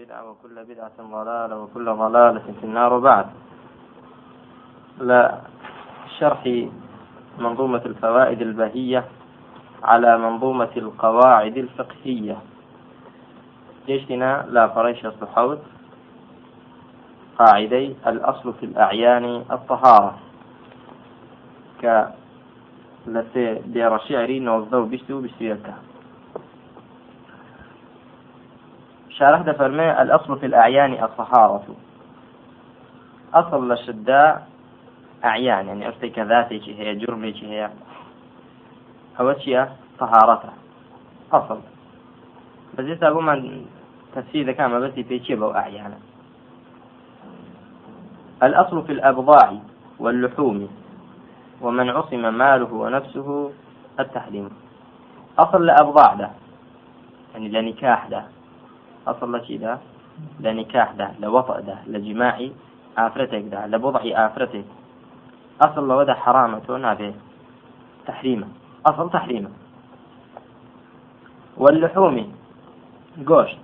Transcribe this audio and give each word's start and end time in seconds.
بدعة 0.00 0.30
وكل 0.30 0.64
بدعة 0.64 0.96
ضلالة 1.00 1.62
وكل 1.62 1.84
ضلالة 1.84 2.44
في 2.60 2.64
النار 2.64 2.92
وبعد. 2.92 3.26
لا 5.00 5.40
شرح 6.18 6.68
منظومة 7.38 7.82
الفوائد 7.86 8.40
البهية 8.42 9.04
على 9.82 10.18
منظومة 10.18 10.72
القواعد 10.76 11.56
الفقهية. 11.56 12.36
جيشنا 13.86 14.46
لا 14.48 14.68
فريش 14.68 15.06
الصحوت. 15.06 15.60
قاعدي 17.38 17.96
الأصل 18.06 18.54
في 18.54 18.66
الأعيان 18.66 19.24
الطهارة. 19.52 20.18
ك 21.82 22.08
لسي 23.06 23.54
دير 23.54 23.98
شعري 23.98 24.40
نوضو 24.40 24.84
بشتو 24.84 25.20
بشتويتها 25.20 25.89
شارح 29.20 29.40
دفرمي 29.40 30.02
الأصل 30.02 30.38
في 30.38 30.46
الأعيان 30.46 31.04
الطهارة. 31.04 31.64
أصل 33.34 33.68
للشداء 33.68 34.46
أعيان 35.24 35.66
يعني 35.66 35.86
أرتي 35.86 36.10
كذاتي 36.10 36.78
هي 36.78 36.94
جرمي 36.94 37.32
هي 37.42 37.70
أو 39.20 39.30
طهارته 39.98 40.48
أصل. 41.32 41.60
بس 42.78 42.84
يسا 42.84 43.10
من 43.10 43.66
تفسير 44.14 44.52
كما 44.52 44.78
بس 44.78 44.92
في 44.92 45.42
أو 45.42 45.54
أعيانا 45.54 45.98
الأصل 48.42 48.86
في 48.86 48.92
الأبضاع 48.92 49.56
واللحوم 49.98 50.68
ومن 51.60 51.90
عصم 51.90 52.34
ماله 52.34 52.74
ونفسه 52.74 53.52
التحريم. 54.00 54.50
أصل 55.38 55.66
لأبضاع 55.66 56.14
ده 56.14 56.30
يعني 57.34 57.48
لنكاح 57.48 58.06
ده. 58.06 58.39
أصل 59.06 59.36
لشي 59.36 59.56
ده 59.58 59.78
لنكاح 60.40 60.92
ده 60.92 61.10
لوطأ 61.20 61.60
ده 61.60 61.76
لجماعي 61.86 62.52
آفرتك 62.98 63.44
ده 63.50 63.66
لبضع 63.66 64.00
آفرتك 64.04 64.64
أصل 65.60 65.88
لو 65.88 66.02
ده 66.02 66.14
حرامة 66.14 66.76
نابه 66.76 67.14
تحريمة. 68.06 68.46
أصل 68.86 69.10
تحريمة. 69.10 69.50
واللحوم 71.56 72.32
قوشت 73.26 73.58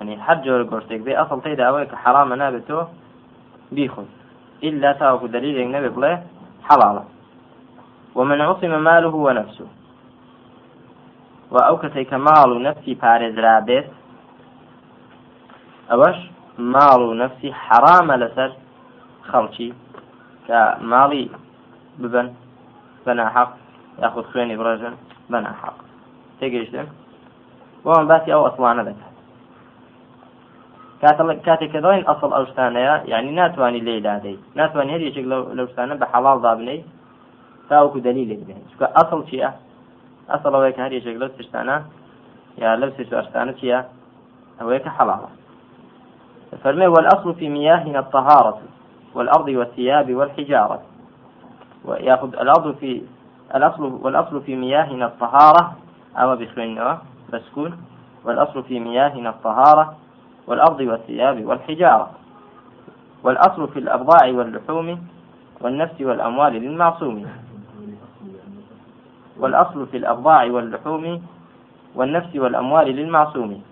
يعني 0.00 0.22
حجر 0.22 0.62
قوشتك 0.62 0.92
ذي 0.92 1.16
أصل 1.16 1.42
تيدا 1.42 1.64
أويك 1.68 1.94
حرام 1.94 2.32
نابتو 2.34 2.84
بيخذ 3.72 4.04
إلا 4.62 4.92
تاوك 4.92 5.24
دليل 5.24 5.70
نبي 5.70 5.88
بله 5.88 6.22
حلالة 6.62 7.04
ومن 8.14 8.40
عصم 8.40 8.84
ماله 8.84 9.14
ونفسه. 9.14 9.66
و 11.52 11.56
ئەو 11.66 11.76
کەسێک 11.82 12.06
کە 12.10 12.18
ماڵ 12.26 12.48
و 12.52 12.62
نەفسی 12.66 12.94
پارێزرا 13.02 13.56
بێت 13.68 13.86
ئەوەش 15.90 16.18
ماڵ 16.74 17.00
و 17.08 17.14
نەفسی 17.22 17.50
حرامە 17.64 18.16
لەسەر 18.22 18.50
خەڵکی 19.30 19.70
کە 20.46 20.60
ماڵی 20.90 21.24
ببن 22.00 22.28
بەناحەق 23.04 23.50
یاخود 24.02 24.26
خوێنی 24.30 24.56
بڕێژن 24.60 24.94
بەناحەق 25.32 25.76
تێگەیشتن؟ 26.38 26.86
بۆم 27.84 28.04
باسی 28.10 28.30
ئەو 28.34 28.42
ئەسوانە 28.48 28.82
دەکات. 28.88 29.12
کاتێک 31.46 31.70
کە 31.74 31.80
دڵین 31.84 32.04
ئەسڵ 32.08 32.30
ئەو 32.36 32.44
شتانەیە 32.50 32.94
یعنی 33.12 33.30
ناتوانانی 33.40 33.80
لێ 33.86 33.94
دادەی. 34.08 34.38
ناتوانانی 34.58 34.92
هەر 34.94 35.02
یەکێک 35.08 35.26
لەو 35.58 35.66
شتانە 35.70 35.94
بە 36.00 36.06
حەڵال 36.12 36.38
دابنەی 36.46 36.80
تاوەکو 37.68 37.98
دەلیلێک 38.06 38.42
بێت 38.46 38.62
چکە 38.70 38.86
ئەسڵ 38.96 39.20
چییە؟ 39.28 39.50
أصل 40.30 40.54
أويك 40.54 40.80
هذه 40.80 41.04
شغلة 41.04 41.30
تشتانا 41.38 41.84
يا 42.58 42.76
لبس 42.76 43.12
أشتانا 43.12 43.54
يا 43.62 43.88
أويك 44.60 44.88
حلالة. 44.88 45.28
فرمي 46.64 46.86
والأصل 46.86 47.34
في 47.34 47.48
مياهنا 47.48 47.98
الطهارة 47.98 48.60
والأرض 49.14 49.48
والثياب 49.48 50.14
والحجارة. 50.14 50.82
ويأخذ 51.84 52.28
الأرض 52.28 52.74
في 52.76 53.02
الأصل 53.54 53.82
والأصل 54.02 54.42
في 54.42 54.56
مياهنا 54.56 55.06
الطهارة. 55.06 55.76
أو 56.16 56.36
بخوين 56.36 56.98
بسكون. 57.32 57.84
والأصل 58.24 58.62
في 58.62 58.80
مياهنا 58.80 59.30
الطهارة 59.30 59.96
والأرض 60.46 60.80
والثياب 60.80 61.44
والحجارة. 61.44 62.10
والأصل 63.24 63.68
في 63.68 63.78
الأبضاع 63.78 64.30
واللحوم 64.30 65.06
والنفس 65.60 66.00
والأموال 66.00 66.52
للمعصوم 66.52 67.26
والأصل 69.42 69.86
في 69.86 69.96
الأبضاع 69.96 70.44
واللحوم 70.44 71.22
والنفس 71.94 72.36
والأموال 72.36 72.86
للمعصوم. 72.88 73.62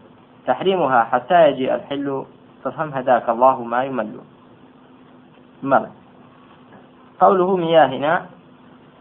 تحريمها 0.47 1.05
حتى 1.05 1.49
يجيء 1.49 1.75
الحل. 1.75 2.25
فافهم 2.65 2.89
هداك 2.89 3.29
الله 3.29 3.63
ما 3.65 3.85
يمل. 3.85 4.21
مل 5.63 5.87
قوله 7.21 7.57
مياهنا. 7.57 8.27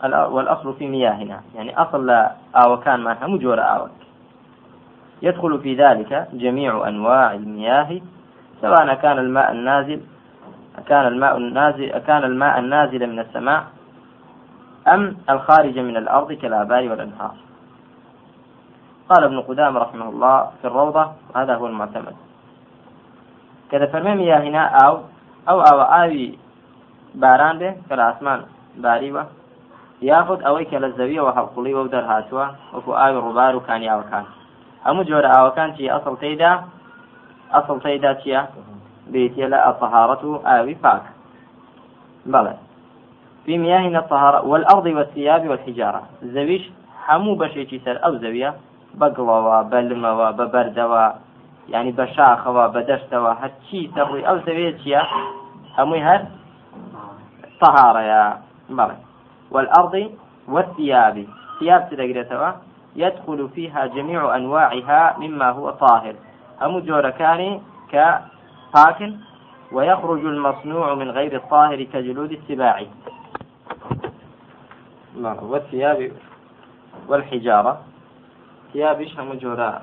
والأصل 0.04 0.74
في 0.74 0.88
مياهنا. 0.88 1.42
يعني 1.56 1.78
أصل 1.78 2.10
آوكان 2.56 3.00
ما 3.00 3.26
هم 3.26 3.38
جور 3.38 3.60
آوك. 3.60 4.00
يدخل 5.22 5.60
في 5.60 5.76
ذلك 5.76 6.28
جميع 6.34 6.88
أنواع 6.88 7.34
المياه. 7.34 8.02
سواء 8.62 8.94
كان 8.94 9.18
الماء 9.18 9.52
النازل 9.52 10.02
كان 10.88 11.08
الماء 11.08 11.38
النازل 11.38 11.98
كان 11.98 12.24
الماء 12.24 12.60
النازل 12.60 13.08
من 13.08 13.20
السماء 13.20 13.64
أم 14.88 15.18
الخارج 15.30 15.80
من 15.80 15.98
الأرض 15.98 16.34
كالآبار 16.34 16.90
والأنهار؟ 16.90 17.36
قال 19.10 19.24
ابن 19.24 19.42
قدام 19.42 19.78
رحمه 19.78 20.10
الله 20.10 20.52
في 20.62 20.68
الروضة 20.68 21.12
هذا 21.36 21.56
هو 21.56 21.68
المعتمد. 21.68 22.16
كذا 23.72 23.86
فرمي 23.86 24.34
هنا 24.34 24.66
أو 24.86 25.00
أو 25.50 25.62
أو 25.62 25.82
آوي 25.82 26.38
باران 27.16 27.58
به 27.58 27.76
كالأسمان 27.90 28.42
باريوة 28.78 29.28
ياخذ 30.02 30.44
أويك 30.44 30.74
للزوية 30.74 31.22
وحلقلي 31.22 31.74
ودر 31.74 32.00
هاتوا 32.00 32.46
وكو 32.74 32.94
آوي 32.94 33.18
ربار 33.18 33.60
كان 33.60 33.84
يا 33.84 33.96
وكان. 33.96 34.26
أمو 34.88 35.04
جور 35.04 35.26
آوكان 35.26 35.76
تي 35.76 35.92
أصل 35.92 36.18
تيدا 36.18 36.64
أصل 37.52 37.82
تيدا 37.82 38.14
تيا 38.14 38.48
بيتي 39.08 39.48
لا 39.48 39.70
الطهارة 39.70 40.42
آوي 40.46 40.76
فاك. 40.76 41.02
بلى. 42.26 42.69
في 43.46 43.58
مياهنا 43.58 44.00
الطهارة 44.00 44.46
والأرض 44.46 44.86
والثياب 44.86 45.50
والحجارة. 45.50 46.02
زويش 46.24 46.70
همو 47.10 47.36
بشيكي 47.36 47.80
سر. 47.86 48.06
أو 48.06 48.16
زوية 48.16 48.54
بقلوا 48.94 49.62
بلموا 49.62 50.32
ببردوا 50.32 51.10
يعني 51.70 51.92
بشاخوا 51.92 52.68
بدشتوا 52.68 53.34
هتشي 53.40 53.90
سري. 53.96 54.28
أو 54.28 54.38
زوية 54.38 54.78
شيا 54.78 55.02
همو 55.78 55.96
هر 55.96 56.26
طهارة 57.62 58.00
يا 58.00 58.38
مرة. 58.70 58.98
والأرض 59.52 60.12
والثياب. 60.48 61.26
ثياب 61.60 61.90
تدقرتوا 61.90 62.52
يدخل 62.96 63.50
فيها 63.56 63.86
جميع 63.86 64.36
أنواعها 64.36 65.16
مما 65.18 65.50
هو 65.50 65.70
طاهر. 65.70 66.16
همو 66.62 66.80
جوركاني 66.80 67.62
كفاكن. 67.92 69.18
ويخرج 69.72 70.26
المصنوع 70.26 70.96
من 70.96 71.12
غير 71.12 71.36
الطاهر 71.36 71.84
كجلود 71.84 72.32
السباع. 72.32 72.86
والثياب 75.26 76.12
والحجارة. 77.08 77.82
ثيابش 78.74 79.20
هم 79.20 79.34
جورا 79.34 79.82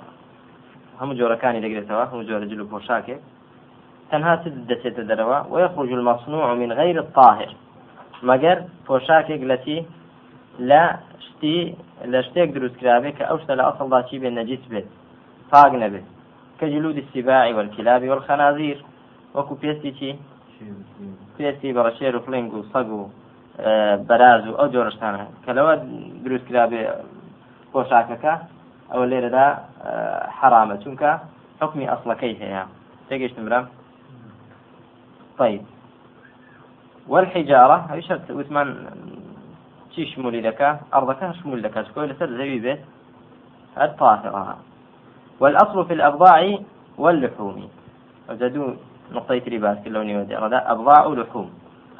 هم 1.00 1.12
جورا 1.12 1.34
كان 1.34 1.60
دقرتوا 1.60 2.04
هم 2.04 2.22
جورا 2.22 2.44
جلو 2.44 2.64
بوشاكي 2.64 3.16
تنها 4.10 4.44
سدة 4.44 5.02
دروا 5.02 5.38
ويخرج 5.50 5.92
المصنوع 5.92 6.54
من 6.54 6.72
غير 6.72 6.98
الطاهر. 6.98 7.50
مگر 8.22 8.62
پۆشاکێک 8.88 9.42
لەتی 9.50 9.78
لە 10.70 10.82
شتی 11.26 11.76
لە 12.12 12.20
شتێک 12.26 12.48
دروست 12.56 12.76
کرابێت 12.80 13.14
کە 13.18 13.24
ئەو 13.28 13.38
شتە 13.42 13.54
لە 13.58 13.64
ئەسڵدا 13.68 14.00
چی 14.08 14.18
بێت 14.22 14.34
نەجیس 14.38 14.62
بێت 14.72 14.86
پاک 15.50 15.72
نەبێت 15.82 16.06
کە 16.58 16.64
جلود 16.72 16.96
السباع 17.04 17.46
والكلاب 17.56 18.02
والخنازير. 18.10 18.78
وەکو 19.34 19.54
پێستی 19.62 19.90
چی 19.98 20.10
پێستی 21.36 21.74
بەڕەشێر 21.76 22.14
و 22.14 22.20
فلنگ 22.26 22.54
و 22.54 22.64
سەگ 22.72 22.88
و 22.98 23.00
بەراز 24.08 24.42
و 24.48 24.56
ئەو 24.58 24.68
جۆرەشتانە 24.74 25.22
کە 25.44 25.50
لەوە 25.58 25.74
دروستکرا 26.24 26.64
بێ 26.72 26.82
پۆشاکەکە 27.72 28.34
ئەوە 28.92 29.06
لێرەدا 29.10 29.46
حرامە 30.38 30.76
چونکە 30.82 31.10
حکمی 31.60 31.90
ئەسڵەکەی 31.90 32.34
هەیە. 32.42 32.62
تێگەشتم 33.08 33.44
برم 33.46 33.64
طيب. 35.38 35.62
والحجارة 37.08 37.76
هەویشت 37.90 38.30
وتمان 38.38 38.68
چی 39.92 40.06
شمولی 40.12 40.42
دەکە 40.48 40.70
ئەڕەکە 40.94 41.28
شمول 41.38 41.60
دەکە 41.66 41.80
شکۆی 41.88 42.08
لەسەر 42.10 42.28
زەوی 42.38 42.60
بێت 42.64 42.80
هەر 43.78 43.90
طاهرها 44.00 44.56
والأصل 45.40 45.78
في 45.88 45.94
الأبضاع 45.98 46.40
واللحوم. 46.98 47.58
وجدوا 48.28 48.70
نقطة 49.12 49.38
تري 49.38 49.58
باسكي 49.58 49.90
لو 49.90 50.02
نيودي 50.02 50.36
أبضاع 50.72 51.06
ولحوم 51.06 51.50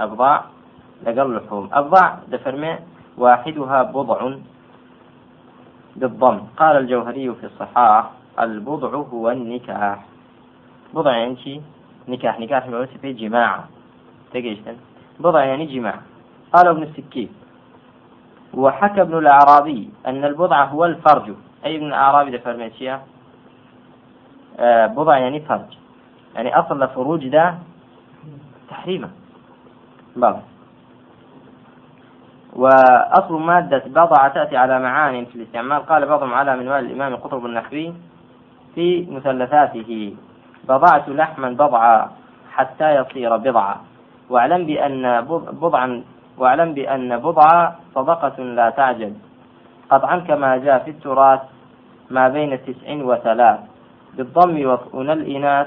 أبضاع 0.00 0.44
لقل 1.02 1.36
لحوم 1.36 1.70
الضع 1.76 2.14
دفرمي 2.28 2.78
واحدها 3.18 3.82
بضع 3.82 4.36
بالضم. 5.96 6.40
قال 6.56 6.76
الجوهري 6.76 7.34
في 7.34 7.46
الصحاح 7.46 8.10
البضع 8.40 8.88
هو 8.88 9.30
النكاح. 9.30 10.04
بضع 10.94 11.16
يعني 11.16 11.36
شي؟ 11.36 11.60
نكاح. 12.08 12.40
نكاح 12.40 12.66
ما 12.68 12.86
في 12.86 13.12
جماعة 13.12 13.68
تجيشتن 14.32 14.76
بضع 15.20 15.44
يعني 15.44 15.66
جماع. 15.66 16.00
قال 16.52 16.68
ابن 16.68 16.82
السكين 16.82 17.28
وحكى 18.54 19.00
ابن 19.00 19.18
الأعرابي 19.18 19.90
أن 20.06 20.24
البضع 20.24 20.64
هو 20.64 20.84
الفرج. 20.84 21.34
أي 21.64 21.76
ابن 21.76 21.86
الأعرابي 21.86 22.30
ده 22.30 22.38
فرميتشيا 22.38 23.02
آه 24.58 24.86
بضع 24.86 25.18
يعني 25.18 25.40
فرج. 25.40 25.76
يعني 26.34 26.58
أصل 26.58 26.82
الفروج 26.82 27.28
ده 27.28 27.54
تحريمه 28.70 29.10
بلى. 30.16 30.42
وأصل 32.56 33.40
مادة 33.40 33.82
بضع 33.86 34.28
تأتي 34.28 34.56
على 34.56 34.80
معان 34.80 35.24
في 35.24 35.36
الاستعمال. 35.36 35.86
قال 35.86 36.06
بعضهم 36.06 36.34
على 36.34 36.56
منوال 36.56 36.84
الإمام 36.84 37.12
القطب 37.12 37.46
النحوي 37.46 37.92
في 38.74 39.06
مثلثاته 39.10 40.14
بضعت 40.68 41.08
لحما 41.08 41.50
بضعا 41.50 42.10
حتى 42.52 42.94
يصير 42.94 43.36
بضعا 43.36 43.76
واعلم 44.30 44.66
بأن 44.66 45.20
بضعا 45.52 46.04
واعلم 46.38 46.74
بأن 46.74 47.18
بضعا 47.18 47.74
صدقة 47.94 48.42
لا 48.42 48.70
تعجل 48.70 49.12
قطعا 49.90 50.18
كما 50.18 50.56
جاء 50.56 50.78
في 50.78 50.90
التراث 50.90 51.40
ما 52.10 52.28
بين 52.28 52.58
تسع 52.64 53.04
وثلاث. 53.04 53.60
بالضم 54.16 54.70
وطؤن 54.70 55.10
الإناث 55.10 55.66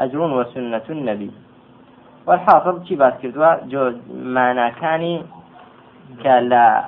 أجر 0.00 0.20
وسنة 0.20 0.82
النبي. 0.90 1.30
والحاصل 2.26 2.86
شي 2.86 2.94
باس 2.96 3.14
كردوا 3.22 3.54
جو 3.64 3.92
كلا 6.22 6.84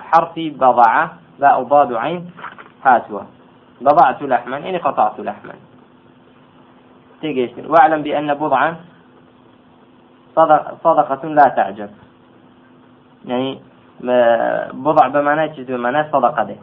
حرفي 0.00 0.50
بضعة 0.50 1.12
لا 1.38 1.60
أضاد 1.60 1.92
عين 1.92 2.30
هاتوا 2.84 3.20
بضعت 3.80 4.22
لحما 4.22 4.58
يعني 4.58 4.78
قطعت 4.78 5.20
لحما. 5.20 5.54
تيجي 7.20 7.54
واعلم 7.66 8.02
بأن 8.02 8.34
بضعا 8.34 8.76
صدقة 10.84 11.28
لا 11.28 11.48
تعجب. 11.48 11.90
يعني 13.24 13.60
بضع 14.72 15.08
بمعنى 15.08 15.64
بمعنى 15.64 16.12
صدقة 16.12 16.42
ده. 16.44 16.56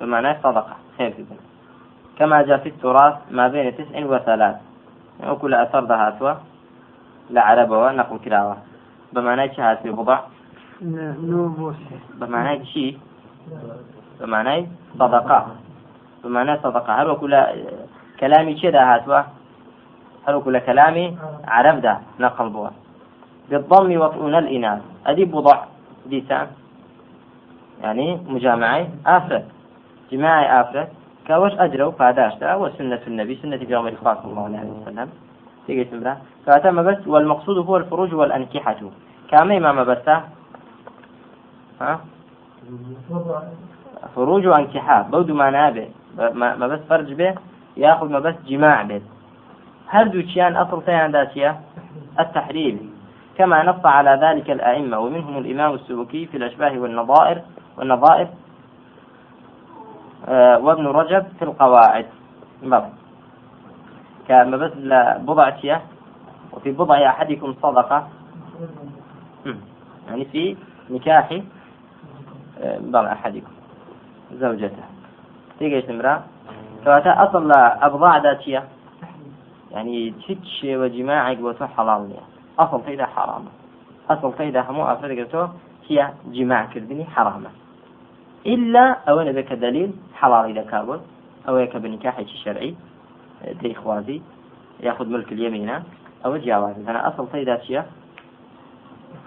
بمعنى 0.00 0.38
صدقة. 0.42 0.76
خير 0.98 1.10
جدا. 1.18 1.36
كما 2.18 2.42
جاء 2.42 2.58
في 2.58 2.68
التراث 2.68 3.14
ما 3.30 3.48
بين 3.48 3.76
تسع 3.76 4.04
وثلاث. 4.06 4.56
يعني 5.20 5.32
وكل 5.32 5.54
أثر 5.54 5.84
ذهاتوا 5.84 6.34
لعربة 7.30 7.92
نقل 7.92 8.18
كراوة 8.18 8.56
بمعنى 9.12 9.54
شهاد 9.54 9.78
في 9.78 9.90
بضع 9.90 10.20
بمعنى 12.20 12.66
شيء 12.66 12.98
بمعنى 14.20 14.66
صدقة. 14.98 15.46
بمعنى 16.24 16.58
صدقة. 16.58 16.92
هل 17.02 17.10
وكل 17.10 17.34
كلامي 18.20 18.54
كذا 18.54 18.80
هاتوا 18.94 19.22
هل 20.28 20.34
وكل 20.34 20.58
كلامي 20.58 21.18
عرب 21.48 21.80
ده 21.80 21.98
نقل 22.20 22.48
بوا 22.48 22.68
بالضم 23.50 23.90
وطؤون 24.00 24.34
الإناث. 24.34 24.82
أدي 25.06 25.24
بضع 25.24 25.58
ديسان 26.06 26.46
يعني 27.82 28.18
مجامعة 28.26 28.86
آفرت 29.06 29.44
جماعة 30.12 30.60
آفرت 30.60 30.88
كوش 31.26 31.52
أجروا 31.52 31.90
فاداشتا 31.98 32.54
وسنة 32.54 33.00
النبي 33.06 33.34
سنة 33.42 33.56
في 33.56 33.66
صلى 33.66 34.18
الله 34.24 34.44
عليه 34.44 34.70
وسلم 34.82 35.08
تيجي 35.66 35.84
تمرا 35.84 36.16
فأتم 36.46 36.82
بس 36.82 37.06
والمقصود 37.06 37.66
هو 37.66 37.76
الفروج 37.76 38.14
والأنكحة 38.14 38.76
كامي 39.30 39.60
ما 39.60 39.72
مبسته 39.72 40.20
ها؟ 41.82 42.00
فروج 44.14 44.46
وانكحاء 44.46 45.02
بود 45.02 45.30
ما 45.30 45.50
نابه 45.50 45.88
ما 46.34 46.66
بس 46.66 46.80
فرج 46.88 47.12
به 47.12 47.34
ياخذ 47.76 48.08
ما 48.08 48.18
بس 48.18 48.34
جماع 48.46 48.82
به. 48.82 49.02
هردو 49.88 50.22
شيان 50.22 50.56
أصل 50.56 50.84
تيان 50.84 51.12
داتيا 51.12 51.60
التحريم. 52.20 52.92
كما 53.38 53.62
نص 53.62 53.86
على 53.86 54.18
ذلك 54.22 54.50
الأئمة 54.50 54.98
ومنهم 54.98 55.38
الإمام 55.38 55.74
السبكي 55.74 56.26
في 56.26 56.36
الأشباه 56.36 56.78
والنظائر 56.78 57.42
والنظائر 57.78 58.28
آه، 60.28 60.58
وابن 60.58 60.86
رجب 60.86 61.26
في 61.38 61.44
القواعد. 61.44 62.06
بل 62.62 62.82
كما 64.28 64.56
بس 64.56 64.72
بضع 65.20 65.52
وفي 66.52 66.70
بضع 66.72 67.08
أحدكم 67.08 67.54
صدقة. 67.62 68.08
يعني 70.08 70.24
في 70.24 70.56
نكاح 70.90 71.40
بضع 72.62 73.12
أحدكم 73.12 73.52
زوجته. 74.32 74.84
تيجي 75.58 75.82
تمرا 75.82 76.22
فأتا 76.84 77.24
أصل 77.24 77.52
أبضاع 77.82 78.18
ذاتية 78.18 78.64
يعني 79.70 80.10
تشتش 80.10 80.64
وجماعك 80.64 81.38
وتو 81.40 81.66
حلال 81.66 82.10
أصل 82.58 82.84
تيدا 82.84 83.06
حرامة 83.06 83.50
أصل 84.10 84.34
تيدا 84.38 84.60
همو 84.60 84.84
أفرد 84.84 85.10
قلتو 85.18 85.46
هي 85.88 86.10
جماع 86.26 86.64
كردني 86.64 87.04
حرامة 87.04 87.50
إلا 88.46 88.96
أو 89.08 89.20
أنا 89.20 89.32
ذاك 89.32 89.52
دليل 89.52 89.90
حلال 90.14 90.50
إذا 90.50 90.62
كابل 90.70 91.00
أو 91.48 91.58
يك 91.58 91.76
بنكاح 91.76 92.22
شرعي 92.44 92.74
دي 93.60 93.72
إخوازي 93.72 94.20
يأخذ 94.80 95.06
ملك 95.06 95.32
اليمين. 95.32 95.70
أو 96.24 96.36
جواز 96.36 96.74
أنا 96.88 97.08
أصل 97.08 97.28
تيدا 97.32 97.58
شيء. 97.58 97.82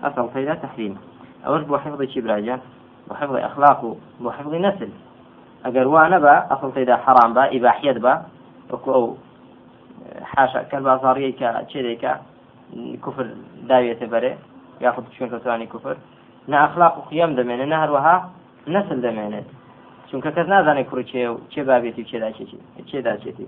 أصل 0.04 0.30
تيدا 0.34 0.54
تحريم. 0.54 0.98
أو 1.46 1.58
بو 1.58 1.78
حفظ 1.78 2.02
شي 2.04 2.22
براجع 2.22 2.58
بو 3.08 3.14
حفظ 3.16 3.36
أخلاقه 3.36 3.96
بو 4.20 4.30
حفظ 4.32 4.54
نسل. 4.54 4.90
أجر 5.66 5.88
وأنا 5.88 6.20
با 6.20 6.46
أصل 6.54 6.74
تيدا 6.74 6.96
حرام 6.96 7.34
با 7.34 7.44
إباحية 7.56 7.92
با. 7.92 8.22
وكو 8.72 9.16
حاشا 10.24 10.62
كالبازارية 10.64 11.36
كا 12.02 12.22
كفر 13.06 13.28
داوية 13.70 14.00
بري. 14.12 14.38
ياخذ 14.82 15.04
شون 15.18 15.30
كتواني 15.30 15.66
كفر. 15.66 15.98
نا 16.48 16.66
أخلاق 16.66 16.98
وقيم 16.98 17.36
دمينة 17.36 17.66
نهر 17.66 17.92
وها 17.92 18.30
نسل 18.68 19.02
دمينة. 19.02 19.44
چونکە 20.10 20.32
کەس 20.36 20.48
نازانێت 20.54 20.88
کوڕ 20.90 21.02
چێ 21.12 21.24
و 21.34 21.36
چێ 21.52 21.62
بابێتی 21.68 22.04
چێدا 22.10 22.30
چێدا 22.90 23.14
چێتی 23.24 23.48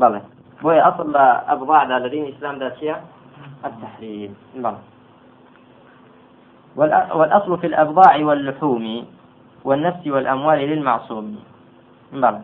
بەڵێ 0.00 0.20
بۆیە 0.62 0.82
ئەصل 0.86 1.08
لە 1.16 1.26
ئەبضاعدا 1.48 1.96
لە 2.04 2.08
دین 2.14 2.24
ئیسلامدا 2.30 2.68
چییە 2.78 2.96
التحريم. 3.66 4.32
بەڵێ 4.62 4.80
والأصل 6.76 7.58
في 7.58 7.66
الأبضاع 7.66 8.16
واللحوم 8.16 9.06
والنفس 9.64 10.06
والأموال 10.06 10.58
للمعصوم. 10.58 11.38
بلى 12.12 12.40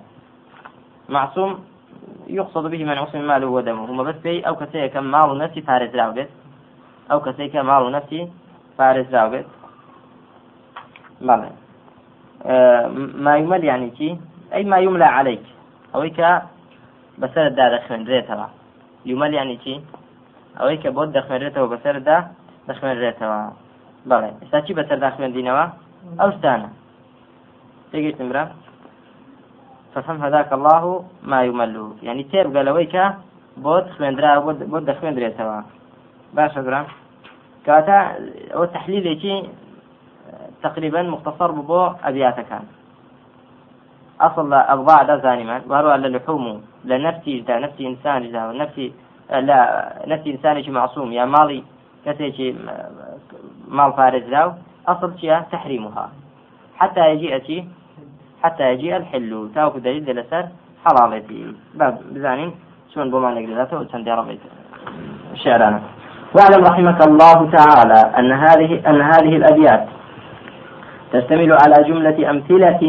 معصوم 1.08 1.64
يقصد 2.26 2.70
به 2.70 2.84
من 2.84 2.98
عصم 2.98 3.26
ماله 3.26 3.46
ودمه. 3.46 3.84
هم 3.90 4.02
بس 4.02 4.14
بي 4.14 4.40
أو 4.40 4.56
كسي 4.56 4.88
كم 4.88 5.04
مال 5.04 5.38
نفسي 5.38 5.62
فارس 5.62 5.94
راوبت 5.94 6.28
أو 7.12 7.20
كسي 7.20 7.48
كم 7.48 7.66
مال 7.66 7.93
نفسي 7.93 8.28
فارس 8.78 9.06
راوبت 9.12 9.46
بلى 11.20 11.50
آه 12.46 12.86
ما 13.14 13.36
يمل 13.36 13.64
يعني 13.64 13.90
كي 13.90 14.20
أي 14.54 14.64
ما 14.64 14.78
يملى 14.78 15.04
عليك. 15.04 15.43
أويك 15.94 16.43
بسر 17.19 17.48
دخمن 17.48 18.04
ريتها. 18.06 18.50
يعني 19.06 19.56
كي 19.56 19.81
أويك 20.60 20.86
بود 20.86 21.12
دخمن 21.12 21.36
ريتها 21.36 21.62
وبسر 21.62 21.98
بەڵێ. 24.11 24.31
ئێستا 24.43 24.58
چی 24.67 24.73
بەسەردا 24.79 25.08
خوێندینەوە 25.17 25.65
ئەو 26.20 26.31
ستانە 26.37 26.69
تێگەیتم 27.91 28.29
برا. 28.31 28.44
فەفەم 29.93 30.19
هەداکە 30.25 30.53
الله 30.58 30.84
ما 31.31 31.39
یومەلو 31.49 31.87
یعنی 32.06 32.23
تێبگەلەوەی 32.31 32.89
کە 32.94 33.05
بۆت 33.65 33.87
خوێندرا 33.96 34.32
بۆ 34.73 34.79
دەخوێندرێتەوە. 34.89 35.58
باشە 36.37 36.61
برام 36.67 36.87
کاتە 37.67 37.99
ئەوە 38.55 38.67
تحلیلێکی 38.75 39.37
تقریبا 40.65 41.01
مختصر 41.15 41.51
بۆ 41.69 41.82
ئەبیاتەکان. 42.05 42.65
ئەصل 44.23 44.46
لە 44.53 44.61
ئەڵبا 44.70 44.99
دەزانیمان 45.11 45.63
واروە 45.70 45.96
لە 46.05 46.08
لحوم 46.15 46.44
و 46.53 46.55
لە 46.89 46.96
نەفتیشدا 47.05 47.55
نەفتی 47.65 47.82
ئینسانیدا 47.89 48.43
و 48.49 48.53
نەفتی 48.61 48.87
لە 49.49 49.58
نەفتی 50.11 50.31
ئینسانێکی 50.32 50.70
معسووم 50.79 51.11
یا 51.19 51.25
ماڵی 51.34 51.61
کەسێکی 52.05 52.49
فارز 53.96 54.22
داو 54.30 54.52
أصل 54.88 55.18
شيء 55.20 55.40
تحريمها. 55.52 56.08
حتى 56.76 57.10
يجيء 57.10 57.42
شيء 57.44 57.64
حتى 58.42 58.72
يجيء 58.72 58.96
الحل. 58.96 59.50
تاوك 59.54 59.76
دليل 59.76 60.24
حلالتي 60.84 61.54
باب 61.74 61.98
بزانين 62.12 62.50
شون 62.94 63.10
بما 63.10 63.30
نقدر 63.34 63.78
وتندي 63.78 64.10
ربيت. 64.10 64.40
شعرنا 65.34 65.80
وأعلم 66.34 66.64
رحمك 66.64 67.06
الله 67.08 67.50
تعالى 67.50 68.00
أن 68.18 68.32
هذه 68.32 68.70
أن 68.86 69.00
هذه 69.00 69.36
الأبيات 69.36 69.86
تشتمل 71.12 71.52
على 71.52 71.84
جملة 71.88 72.30
أمثلة 72.30 72.82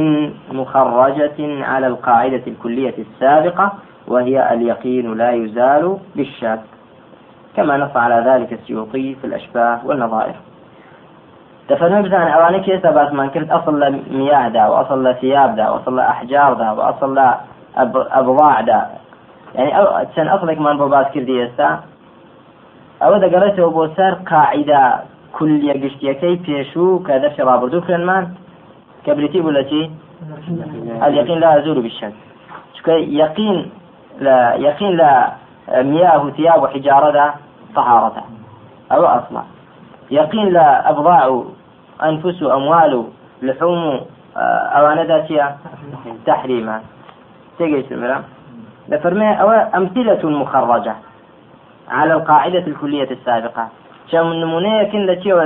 مخرجة 0.51 1.65
على 1.65 1.87
القاعدة 1.87 2.41
الكلية 2.47 2.93
السابقة 2.97 3.73
وهي 4.07 4.53
اليقين 4.53 5.13
لا 5.13 5.31
يزال 5.31 5.97
بالشك 6.15 6.61
كما 7.55 7.77
نص 7.77 7.95
على 7.95 8.23
ذلك 8.29 8.53
السيوطي 8.53 9.15
في 9.15 9.27
الأشباه 9.27 9.85
والنظائر. 9.85 10.35
دەفەرمە 11.69 11.99
بزان 12.05 12.27
ئەوانە 12.33 12.59
کێستا 12.65 12.91
باسمان 12.97 13.29
کرد 13.33 13.47
ئەسڵ 13.53 13.75
لە 13.81 13.89
میاهدا 14.17 14.63
و 14.69 14.73
ئەسڵ 14.79 14.99
لە 15.05 15.11
ثیابدا 15.21 15.65
و 15.69 15.75
ئەسڵ 15.75 15.93
لە 15.97 16.03
ئەحجاردا 16.09 16.69
و 16.77 16.79
ئەسڵ 16.87 17.11
لە 17.17 17.27
أبضاع 18.19 18.61
دا. 18.61 18.81
يعني 19.55 19.71
أو 19.79 19.85
چەند 20.15 20.29
ئەسڵێکمان 20.31 20.75
بۆ 20.79 20.85
باس 20.95 21.07
کردی 21.13 21.41
ئێستا 21.41 21.69
ئەوە 23.01 23.17
دەگەڕێتەوە 23.23 23.69
بۆ 23.75 23.83
سەر 23.97 24.13
قاعدە 24.29 24.83
کولیە 25.35 25.75
گشتیەکەی 25.83 26.35
پێشوو 26.45 27.03
کە 27.05 27.13
دەرسی 27.23 27.45
ڕابردوو 27.49 27.85
خوێنمان 27.85 28.23
کە 29.05 29.11
بریتی 29.17 29.41
بوو 29.41 29.55
لە 29.57 29.63
اليقين 31.01 31.39
لا 31.39 31.57
يزول 31.57 31.81
بالشك 31.81 32.13
يقين 32.87 33.71
لا 34.19 34.55
يقين 34.55 34.97
لا 34.97 35.31
مياه 35.69 36.29
ثياب 36.29 36.63
وحجارة 36.63 37.33
طهارة 37.75 38.23
أو 38.91 39.05
أصلا. 39.05 39.43
يقين 40.11 40.49
لا 40.49 40.89
أبضاع 40.89 41.43
أنفس 42.03 42.43
أموال 42.43 43.03
لحوم 43.41 44.01
أوانة 44.77 45.01
ذاتية 45.01 45.55
تحريما. 46.25 46.81
تيجي 47.57 47.85
سمرا 47.89 48.23
لفرمي 48.89 49.41
أو 49.41 49.51
أمثلة 49.51 50.29
مخرجة 50.29 50.95
على 51.89 52.13
القاعدة 52.13 52.67
الكلية 52.67 53.11
السابقة. 53.11 53.67
شام 54.11 54.29
لە 55.07 55.15
چێوە 55.23 55.45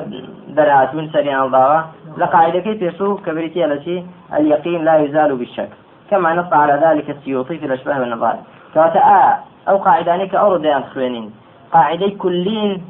دەرهاتون 0.57 1.05
سەریان 1.13 1.41
ڵداوە 1.47 1.79
لە 2.19 2.25
قاعدەکەی 2.33 2.79
پێشوو 2.81 3.19
کە 3.23 3.31
بریتە 3.35 3.65
لە 3.71 3.77
چی 3.85 4.05
اليقين 4.33 4.83
لا 4.83 4.95
يزال 4.97 5.35
بالشك. 5.35 5.69
كما 6.09 6.33
نص 6.33 6.53
على 6.53 6.73
ذلك 6.85 7.09
السيوطي 7.09 7.57
في 7.57 7.65
الأشباه 7.65 7.99
والنظائر. 7.99 8.39
كواتا 8.73 8.99
آه 8.99 9.37
أو 9.69 9.77
قاعداني 9.77 10.27
كأورو 10.27 10.57
ديان 10.57 10.83
خوينين 10.93 11.31
قاعدة 11.73 12.09
كلين 12.09 12.83